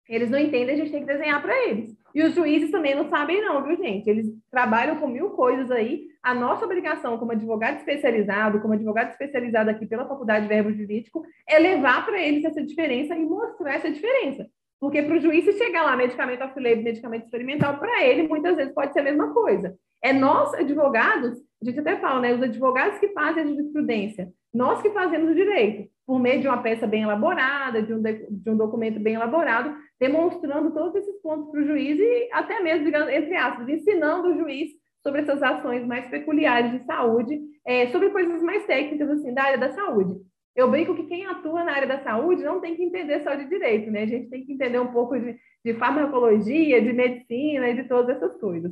[0.08, 1.93] eles não entendem, a gente tem que desenhar para eles.
[2.14, 4.08] E os juízes também não sabem, não, viu, gente?
[4.08, 6.08] Eles trabalham com mil coisas aí.
[6.22, 11.26] A nossa obrigação como advogado especializado, como advogado especializado aqui pela Faculdade de Verbo Jurídico,
[11.48, 14.48] é levar para eles essa diferença e mostrar essa diferença.
[14.80, 18.94] Porque para o juiz, chegar lá, medicamento off-label, medicamento experimental, para ele, muitas vezes pode
[18.94, 19.76] ser a mesma coisa.
[20.04, 22.34] É nós, advogados, a gente até fala, né?
[22.34, 26.62] Os advogados que fazem a jurisprudência, nós que fazemos o direito, por meio de uma
[26.62, 31.50] peça bem elaborada, de um, de, de um documento bem elaborado, demonstrando todos esses pontos
[31.50, 36.08] para o juiz e até mesmo, entre aspas, ensinando o juiz sobre essas ações mais
[36.10, 40.16] peculiares de saúde, é, sobre coisas mais técnicas, assim, da área da saúde.
[40.56, 43.50] Eu brinco que quem atua na área da saúde não tem que entender só de
[43.50, 44.04] direito, né?
[44.04, 45.36] A gente tem que entender um pouco de,
[45.66, 48.72] de farmacologia, de medicina e de todas essas coisas.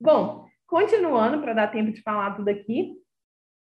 [0.00, 2.94] Bom, continuando, para dar tempo de falar tudo aqui,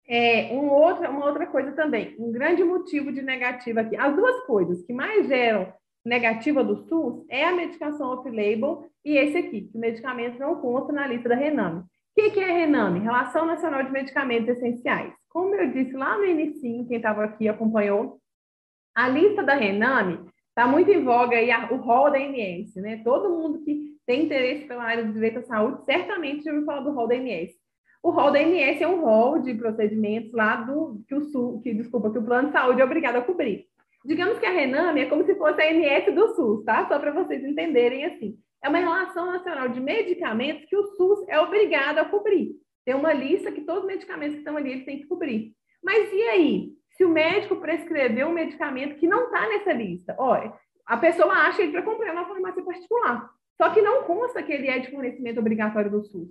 [0.07, 3.95] é, um outro, uma outra coisa também, um grande motivo de negativa aqui.
[3.95, 5.71] As duas coisas que mais geram
[6.05, 10.93] negativa do SUS é a medicação off-label e esse aqui, que o medicamento não consta
[10.93, 11.81] na lista da Rename.
[11.81, 12.99] O que, que é a Rename?
[12.99, 15.13] Relação Nacional de Medicamentos Essenciais.
[15.29, 18.19] Como eu disse lá no início, quem estava aqui acompanhou,
[18.95, 23.01] a lista da Rename está muito em voga aí o rol da MS, né?
[23.03, 26.79] Todo mundo que tem interesse pela área do direito à saúde certamente já ouviu falar
[26.79, 27.53] do rol da MS.
[28.03, 31.73] O rol da MS é um rol de procedimentos lá do que o SUS, que
[31.73, 33.65] desculpa, que o plano de saúde é obrigado a cobrir.
[34.05, 36.87] Digamos que a Rename é como se fosse a MS do SUS, tá?
[36.87, 38.37] Só para vocês entenderem assim.
[38.63, 42.55] É uma relação nacional de medicamentos que o SUS é obrigado a cobrir.
[42.85, 45.53] Tem uma lista que todos os medicamentos que estão ali eles têm que cobrir.
[45.83, 46.73] Mas e aí?
[46.91, 50.51] Se o médico prescreveu um medicamento que não está nessa lista, olha,
[50.85, 53.29] a pessoa acha ele para comprar na farmácia particular.
[53.57, 56.29] Só que não consta que ele é de fornecimento obrigatório do SUS.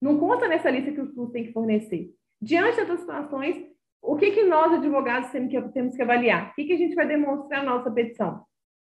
[0.00, 2.10] Não consta nessa lista que o SUS tem que fornecer.
[2.40, 3.56] Diante dessas situações,
[4.02, 6.50] o que, que nós, advogados, temos que, temos que avaliar?
[6.50, 8.44] O que, que a gente vai demonstrar na nossa petição?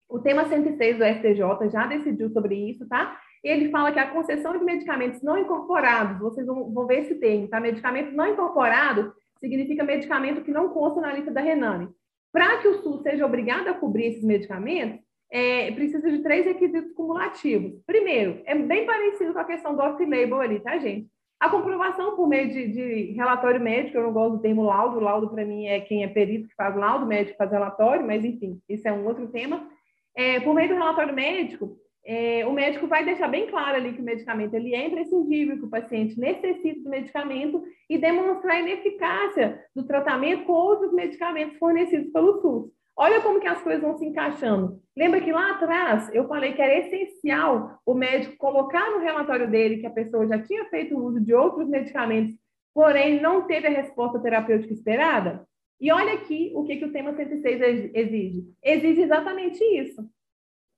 [0.09, 3.19] O tema 106 do STJ já decidiu sobre isso, tá?
[3.43, 7.47] Ele fala que a concessão de medicamentos não incorporados, vocês vão, vão ver esse termo,
[7.47, 7.59] tá?
[7.59, 11.89] Medicamento não incorporado significa medicamento que não consta na lista da Rename.
[12.31, 15.02] Para que o SUS seja obrigado a cobrir esses medicamentos,
[15.33, 17.81] é, precisa de três requisitos cumulativos.
[17.87, 21.07] Primeiro, é bem parecido com a questão do off-label ali, tá, gente?
[21.39, 25.27] A comprovação por meio de, de, relatório médico, eu não gosto do termo laudo, laudo
[25.31, 28.87] para mim é quem é perito que faz laudo, médico faz relatório, mas enfim, isso
[28.87, 29.67] é um outro tema.
[30.15, 34.01] É, por meio do relatório médico, é, o médico vai deixar bem claro ali que
[34.01, 39.59] o medicamento ele é imprescindível, que o paciente necessita do medicamento e demonstrar a ineficácia
[39.75, 42.72] do tratamento com outros medicamentos fornecidos pelo SUS.
[42.95, 44.79] Olha como que as coisas vão se encaixando.
[44.95, 49.77] Lembra que lá atrás eu falei que era essencial o médico colocar no relatório dele
[49.77, 52.35] que a pessoa já tinha feito uso de outros medicamentos,
[52.73, 55.47] porém não teve a resposta terapêutica esperada?
[55.81, 58.43] E olha aqui o que, que o tema 106 exige.
[58.63, 60.07] Exige exatamente isso.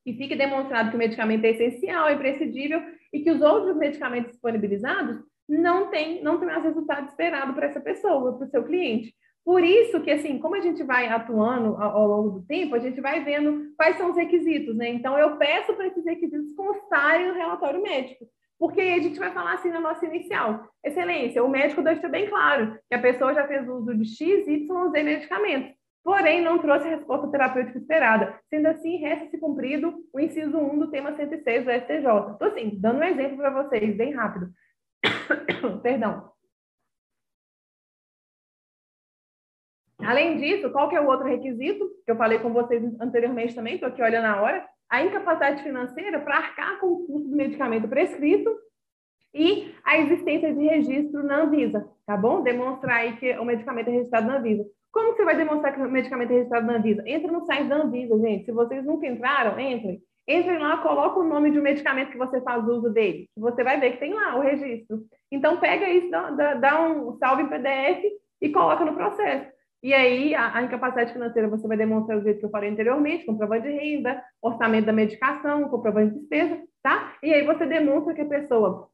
[0.04, 4.32] Que fique demonstrado que o medicamento é essencial, é imprescindível e que os outros medicamentos
[4.32, 9.14] disponibilizados não têm não tem mais resultado esperado para essa pessoa, para o seu cliente.
[9.46, 13.00] Por isso que, assim, como a gente vai atuando ao, longo do tempo, a gente
[13.00, 14.90] vai vendo quais são os requisitos, né?
[14.90, 18.26] Então, eu peço para esses requisitos constarem no relatório médico,
[18.58, 20.68] porque a gente vai falar assim na nossa inicial.
[20.84, 24.90] Excelência, o médico deixa bem claro que a pessoa já fez uso de X, Y,
[24.90, 28.40] Z medicamentos, porém não trouxe a resposta terapêutica esperada.
[28.50, 32.32] Sendo assim, resta-se cumprido o inciso 1 do tema 106 do STJ.
[32.32, 34.50] Estou, assim, dando um exemplo para vocês, bem rápido.
[35.84, 36.35] Perdão.
[40.06, 43.76] Além disso, qual que é o outro requisito que eu falei com vocês anteriormente também,
[43.76, 44.66] estou aqui olhando a hora?
[44.90, 48.56] A incapacidade financeira para arcar com o custo do medicamento prescrito
[49.34, 52.42] e a existência de registro na Anvisa, tá bom?
[52.42, 54.66] Demonstrar aí que o medicamento é registrado na Anvisa.
[54.92, 57.04] Como você vai demonstrar que o medicamento é registrado na Anvisa?
[57.06, 58.46] Entra no site da Anvisa, gente.
[58.46, 60.02] Se vocês nunca entraram, entrem.
[60.28, 63.30] Entrem lá, coloca o nome de um medicamento que você faz uso dele.
[63.38, 65.02] Você vai ver que tem lá o registro.
[65.30, 68.04] Então, pega isso, dá, dá um salve em PDF
[68.42, 69.55] e coloca no processo.
[69.86, 73.24] E aí, a, a, incapacidade financeira você vai demonstrar o jeito que eu falei anteriormente,
[73.24, 77.14] comprovante de renda, orçamento da medicação, comprovante de despesa, tá?
[77.22, 78.90] E aí você demonstra que a pessoa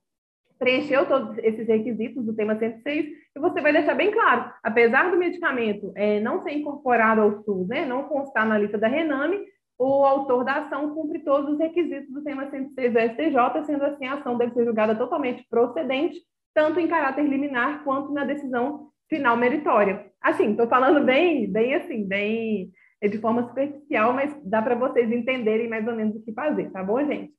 [0.59, 5.15] preencheu todos esses requisitos do tema 106 e você vai deixar bem claro, apesar do
[5.17, 9.45] medicamento é, não ser incorporado ao SUS, né, não constar na lista da Rename,
[9.79, 14.07] o autor da ação cumpre todos os requisitos do tema 106 do STJ, sendo assim,
[14.07, 16.19] a ação deve ser julgada totalmente procedente,
[16.53, 20.05] tanto em caráter liminar quanto na decisão final meritória.
[20.21, 22.71] Assim, estou falando bem, bem assim, bem
[23.03, 26.83] de forma superficial, mas dá para vocês entenderem mais ou menos o que fazer, tá
[26.83, 27.33] bom, gente?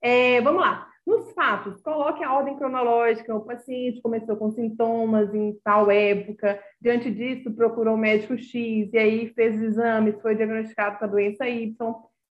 [0.00, 0.86] É, vamos lá.
[1.04, 3.34] Nos fatos, coloque a ordem cronológica.
[3.34, 8.98] O paciente começou com sintomas em tal época, diante disso procurou o médico X, e
[8.98, 11.74] aí fez exames, foi diagnosticado com a doença Y.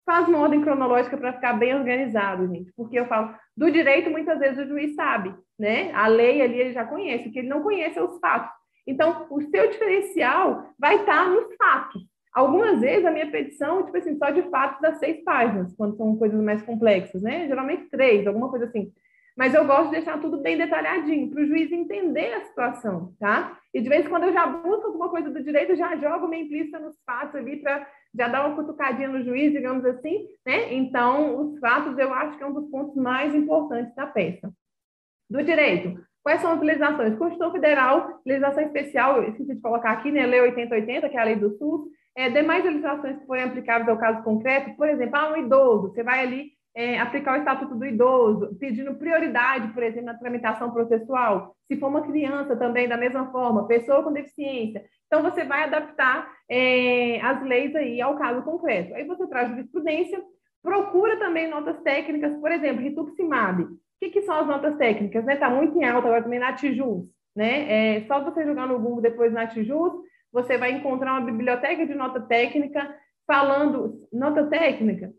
[0.05, 2.71] Faz uma ordem cronológica para ficar bem organizado, gente.
[2.77, 5.91] Porque eu falo, do direito, muitas vezes o juiz sabe, né?
[5.93, 8.56] A lei ali ele já conhece, o que ele não conhece é os fatos.
[8.87, 12.01] Então, o seu diferencial vai estar nos fatos.
[12.33, 16.15] Algumas vezes a minha petição, tipo assim, só de fatos dá seis páginas, quando são
[16.15, 17.47] coisas mais complexas, né?
[17.47, 18.93] Geralmente três, alguma coisa assim.
[19.35, 23.59] Mas eu gosto de deixar tudo bem detalhadinho, para o juiz entender a situação, tá?
[23.73, 26.43] E de vez em quando eu já busco alguma coisa do direito, já jogo minha
[26.43, 30.73] implícita nos fatos ali para já dar uma cutucadinha no juiz, digamos assim, né?
[30.73, 34.51] Então, os fatos eu acho que é um dos pontos mais importantes da peça.
[35.29, 37.17] Do direito, Quais são as legislações?
[37.17, 40.25] Constituição Federal, legislação especial, esqueci de colocar aqui, né?
[40.25, 43.97] Lei 8080, que é a lei do SUS, é, demais legislações que forem aplicáveis ao
[43.97, 47.85] caso concreto, por exemplo, ah, um idoso, você vai ali é, aplicar o Estatuto do
[47.85, 51.55] Idoso, pedindo prioridade, por exemplo, na tramitação processual.
[51.65, 54.83] Se for uma criança também, da mesma forma, pessoa com deficiência.
[55.05, 58.93] Então, você vai adaptar é, as leis aí ao caso concreto.
[58.95, 60.21] Aí você traz jurisprudência,
[60.61, 63.65] procura também notas técnicas, por exemplo, rituximab.
[63.97, 65.27] O que, que, são as notas técnicas?
[65.27, 65.39] Está né?
[65.39, 67.09] Tá muito em alta agora também na Tijus.
[67.35, 67.97] Né?
[67.97, 69.93] É, só você jogar no Google depois na Tijus,
[70.31, 72.95] você vai encontrar uma biblioteca de nota técnica
[73.25, 75.11] falando nota técnica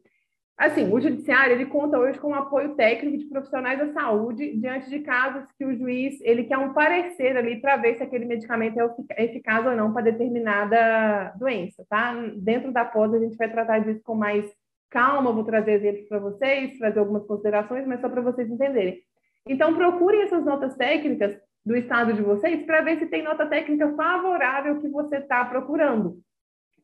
[0.58, 4.90] Assim, o judiciário ele conta hoje com o apoio técnico de profissionais da saúde diante
[4.90, 8.76] de casos que o juiz ele quer um parecer ali para ver se aquele medicamento
[8.76, 12.12] é eficaz ou não para determinada doença, tá?
[12.38, 14.44] Dentro da pós a gente vai tratar disso com mais
[14.90, 19.02] calma, vou trazer exemplos para vocês, trazer algumas considerações, mas só para vocês entenderem.
[19.46, 23.94] Então, procurem essas notas técnicas do estado de vocês para ver se tem nota técnica
[23.94, 26.18] favorável que você está procurando.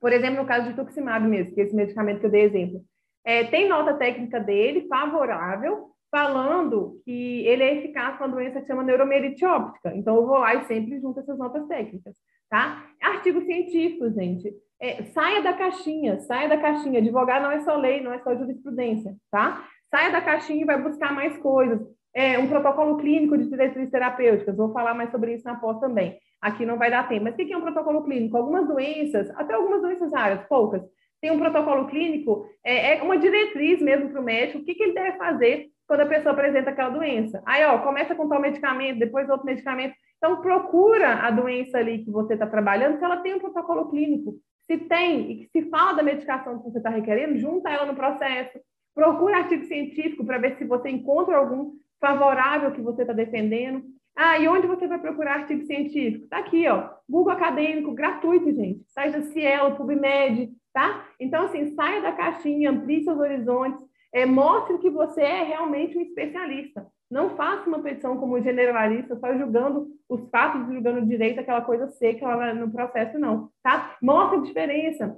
[0.01, 2.83] Por exemplo, no caso de tuximab mesmo, que é esse medicamento que eu dei exemplo.
[3.25, 8.67] É, tem nota técnica dele favorável, falando que ele é eficaz com a doença que
[8.67, 9.95] chama neuromerite óptica.
[9.97, 12.15] Então, eu vou lá e sempre junto essas notas técnicas,
[12.49, 12.87] tá?
[13.01, 14.53] Artigos científicos, gente.
[14.81, 17.01] É, saia da caixinha, saia da caixinha.
[17.01, 19.67] Advogar não é só lei, não é só jurisprudência, tá?
[19.91, 21.81] Saia da caixinha e vai buscar mais coisas.
[22.15, 26.19] É, um protocolo clínico de diretrizes terapêuticas, vou falar mais sobre isso na pós também.
[26.41, 27.25] Aqui não vai dar tempo.
[27.25, 28.37] Mas o que é um protocolo clínico?
[28.37, 30.83] Algumas doenças, até algumas doenças raras, poucas,
[31.25, 34.83] tem um protocolo clínico, é, é uma diretriz mesmo para o médico, o que, que
[34.83, 37.43] ele deve fazer quando a pessoa apresenta aquela doença.
[37.47, 39.95] Aí, ó, começa com tal medicamento, depois outro medicamento.
[40.19, 44.35] Então, procura a doença ali que você está trabalhando, se ela tem um protocolo clínico.
[44.67, 48.59] Se tem, e se fala da medicação que você está requerendo, junta ela no processo.
[48.95, 53.83] Procura artigo científico para ver se você encontra algum favorável que você está defendendo.
[54.17, 56.25] Ah, e onde você vai procurar artigo científico?
[56.25, 56.91] Está aqui, ó.
[57.09, 58.85] Google Acadêmico, gratuito, gente.
[58.89, 61.09] Site da Cielo, PubMed, tá?
[61.19, 63.81] Então, assim, saia da caixinha, amplie seus horizontes,
[64.13, 66.87] é, mostre que você é realmente um especialista.
[67.15, 72.27] Não faça uma petição como generalista, só julgando os fatos, julgando direito, aquela coisa seca
[72.27, 73.97] lá no processo, não, tá?
[74.03, 75.17] Mostre a diferença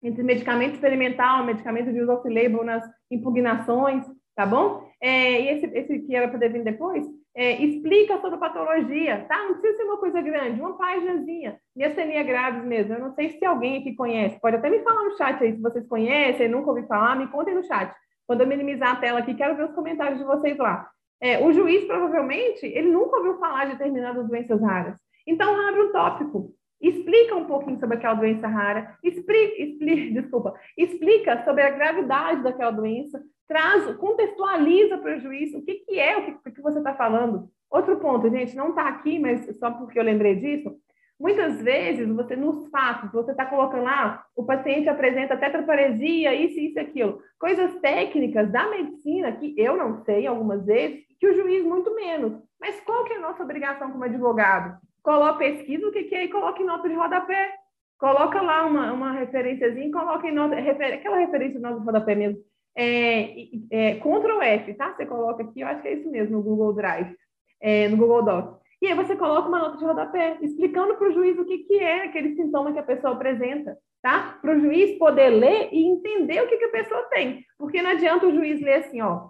[0.00, 4.04] entre medicamento experimental, medicamento de uso off-label nas impugnações,
[4.36, 4.88] tá bom?
[5.00, 9.36] É, e esse, esse que era poder vir depois, é, explica sobre a patologia, tá?
[9.38, 11.58] Não precisa ser uma coisa grande, uma páginazinha.
[11.74, 12.94] Miastenia graves mesmo.
[12.94, 14.40] Eu não sei se alguém aqui conhece.
[14.40, 17.52] Pode até me falar no chat aí se vocês conhecem, nunca ouvi falar, me contem
[17.52, 17.92] no chat.
[18.28, 20.88] Quando eu minimizar a tela aqui, quero ver os comentários de vocês lá.
[21.22, 24.96] É, o juiz, provavelmente, ele nunca ouviu falar de determinadas doenças raras.
[25.24, 26.52] Então, abre um tópico.
[26.80, 29.54] Explica um pouquinho sobre aquela doença rara, explica,
[30.20, 36.00] desculpa, explica sobre a gravidade daquela doença, traz, contextualiza para o juiz o que, que
[36.00, 37.48] é o que, que você está falando.
[37.70, 40.76] Outro ponto, gente, não está aqui, mas só porque eu lembrei disso.
[41.20, 46.58] Muitas vezes, você nos fatos, você está colocando lá, ah, o paciente apresenta tetraparesia, isso,
[46.58, 47.22] isso, aquilo.
[47.38, 52.42] Coisas técnicas da medicina que eu não sei algumas vezes, que o juiz muito menos.
[52.60, 54.76] Mas qual que é a nossa obrigação como advogado?
[55.04, 57.54] Coloca pesquisa o que, que é e coloca em nota de rodapé.
[57.96, 62.16] Coloca lá uma, uma referênciazinha, coloca em nota, refer, aquela referência de nota de rodapé
[62.16, 62.42] mesmo
[62.74, 63.34] é,
[63.70, 64.94] é, Ctrl F, tá?
[64.94, 67.14] Você coloca aqui, eu acho que é isso mesmo, no Google Drive,
[67.60, 68.60] é, no Google Docs.
[68.80, 71.78] E aí você coloca uma nota de rodapé, explicando para o juiz o que, que
[71.78, 74.38] é aquele sintoma que a pessoa apresenta, tá?
[74.42, 77.44] Para o juiz poder ler e entender o que, que a pessoa tem.
[77.56, 79.28] Porque não adianta o juiz ler assim, ó,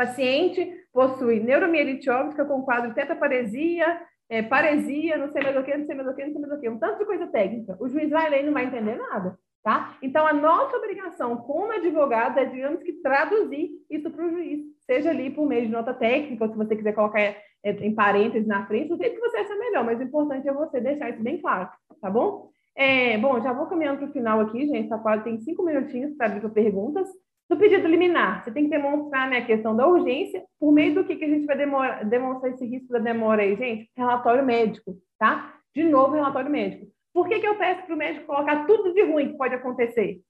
[0.00, 5.84] paciente possui neuromielite óptica com quadro tetaparesia, é, paresia, não sei mais o que, não
[5.84, 7.76] sei mais o que, não sei mais o que, um tanto de coisa técnica.
[7.78, 9.38] O juiz vai ler e não vai entender nada.
[9.62, 9.98] Tá?
[10.00, 15.10] Então, a nossa obrigação como advogado é, digamos que, traduzir isso para o juiz, seja
[15.10, 18.64] ali por meio de nota técnica, ou se você quiser colocar é, em parênteses na
[18.66, 21.38] frente, o jeito que você acha melhor, mas o importante é você deixar isso bem
[21.42, 21.68] claro,
[22.00, 22.48] tá bom?
[22.74, 26.16] É, bom, já vou caminhando para o final aqui, gente, tá quase, tem cinco minutinhos
[26.16, 27.06] para abrir para perguntas.
[27.50, 31.04] No pedido liminar, você tem que demonstrar né, a questão da urgência, por meio do
[31.04, 33.90] que, que a gente vai demora, demonstrar esse risco da demora aí, gente?
[33.96, 35.52] Relatório médico, tá?
[35.74, 36.86] De novo, relatório médico.
[37.12, 40.20] Por que, que eu peço para o médico colocar tudo de ruim que pode acontecer?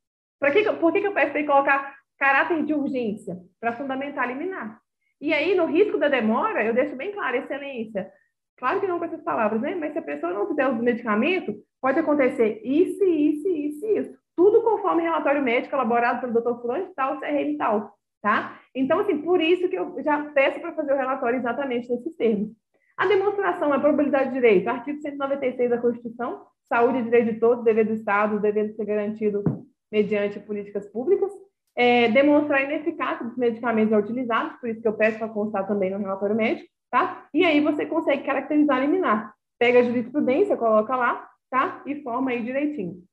[0.41, 3.37] Por que, por que, que eu peço para ele colocar caráter de urgência?
[3.61, 4.81] Para fundamentar liminar.
[5.21, 8.11] E aí, no risco da demora, eu deixo bem claro, excelência.
[8.57, 9.75] Claro que não com essas palavras, né?
[9.75, 14.20] Mas se a pessoa não fizer o medicamento, pode acontecer isso, isso, isso, isso.
[14.41, 16.63] Tudo conforme relatório médico elaborado pelo Dr.
[16.63, 18.59] Fulano de tal, CRM tal, tá?
[18.75, 22.49] Então, assim, por isso que eu já peço para fazer o relatório exatamente nesses termos.
[22.97, 27.63] A demonstração é probabilidade de direito, artigo 196 da Constituição, saúde e direito de todos,
[27.63, 29.45] dever do Estado, devendo ser garantido
[29.93, 31.31] mediante políticas públicas.
[31.77, 35.91] É, demonstrar a ineficácia dos medicamentos utilizados, por isso que eu peço para constar também
[35.91, 36.67] no relatório médico.
[36.91, 37.29] tá?
[37.35, 39.35] E aí você consegue caracterizar a liminar.
[39.59, 41.83] Pega a jurisprudência, coloca lá, tá?
[41.85, 43.05] E forma aí direitinho.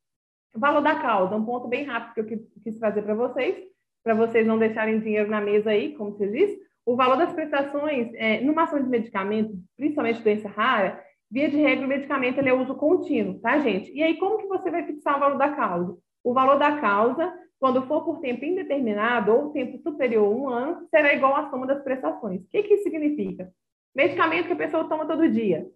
[0.55, 3.55] Valor da causa, um ponto bem rápido que eu quis trazer para vocês,
[4.03, 6.59] para vocês não deixarem dinheiro na mesa aí, como você disse.
[6.85, 11.85] O valor das prestações, é, numa ação de medicamento, principalmente doença rara, via de regra,
[11.85, 13.91] o medicamento ele é uso contínuo, tá, gente?
[13.91, 15.97] E aí, como que você vai fixar o valor da causa?
[16.23, 20.87] O valor da causa, quando for por tempo indeterminado ou tempo superior a um ano,
[20.89, 22.41] será igual à soma das prestações.
[22.41, 23.51] O que, que isso significa?
[23.95, 25.67] Medicamento que a pessoa toma todo dia,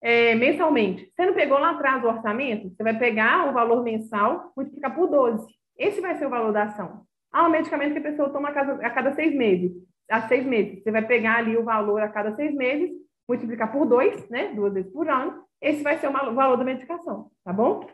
[0.00, 1.10] é, mensalmente.
[1.14, 2.70] Você não pegou lá atrás o orçamento?
[2.70, 5.46] Você vai pegar o valor mensal, multiplicar por 12.
[5.76, 7.02] Esse vai ser o valor da ação.
[7.32, 9.72] Ah, o medicamento que a pessoa toma a cada, a cada seis meses.
[10.10, 10.82] A seis meses.
[10.82, 12.90] Você vai pegar ali o valor a cada seis meses,
[13.28, 14.52] multiplicar por dois, né?
[14.54, 15.44] Duas vezes por ano.
[15.60, 17.86] Esse vai ser o valor da medicação, tá bom?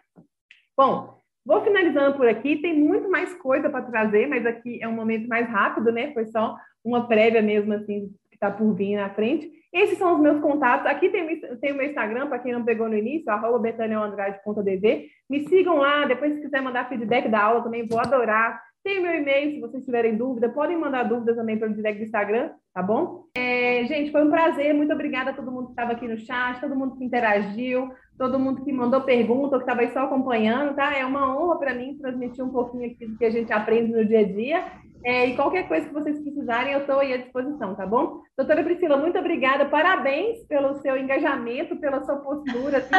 [0.76, 2.56] Bom, vou finalizando por aqui.
[2.56, 6.12] Tem muito mais coisa para trazer, mas aqui é um momento mais rápido, né?
[6.12, 9.50] Foi só uma prévia mesmo, assim, que está por vir na frente.
[9.74, 10.86] Esses são os meus contatos.
[10.86, 15.08] Aqui tem, tem o meu Instagram, para quem não pegou no início, arroba betaniaandrade.dv.
[15.28, 18.62] Me sigam lá, depois se quiser mandar feedback da aula também, vou adorar.
[18.84, 22.50] Tem meu e-mail, se vocês tiverem dúvida, podem mandar dúvidas também pelo direct do Instagram,
[22.72, 23.24] tá bom?
[23.34, 26.60] É, gente, foi um prazer, muito obrigada a todo mundo que estava aqui no chat,
[26.60, 30.76] todo mundo que interagiu, todo mundo que mandou pergunta, ou que estava aí só acompanhando,
[30.76, 30.94] tá?
[30.94, 34.04] É uma honra para mim transmitir um pouquinho aqui do que a gente aprende no
[34.04, 34.64] dia a dia.
[35.04, 38.22] É, e qualquer coisa que vocês precisarem, eu estou aí à disposição, tá bom?
[38.38, 42.94] Doutora Priscila, muito obrigada, parabéns pelo seu engajamento, pela sua postura, assim,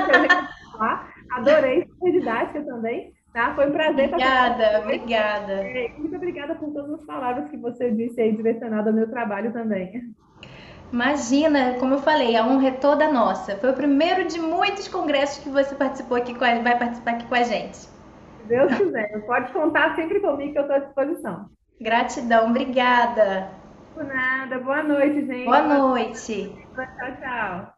[1.31, 3.11] adorei sua didática também.
[3.33, 3.53] Tá?
[3.53, 5.53] Foi um prazer Obrigada, obrigada.
[5.53, 9.51] É, muito obrigada por todas as palavras que você disse aí direcionado ao meu trabalho
[9.51, 10.13] também.
[10.93, 13.57] Imagina, como eu falei, a honra é toda nossa.
[13.57, 17.27] Foi o primeiro de muitos congressos que você participou aqui com a, vai participar aqui
[17.27, 17.75] com a gente.
[17.75, 21.54] Se Deus quiser, pode contar sempre comigo que eu estou à disposição.
[21.79, 23.49] Gratidão, obrigada.
[23.93, 25.45] Por nada, boa noite, gente.
[25.45, 26.55] Boa noite.
[26.75, 27.75] Tchau, tchau.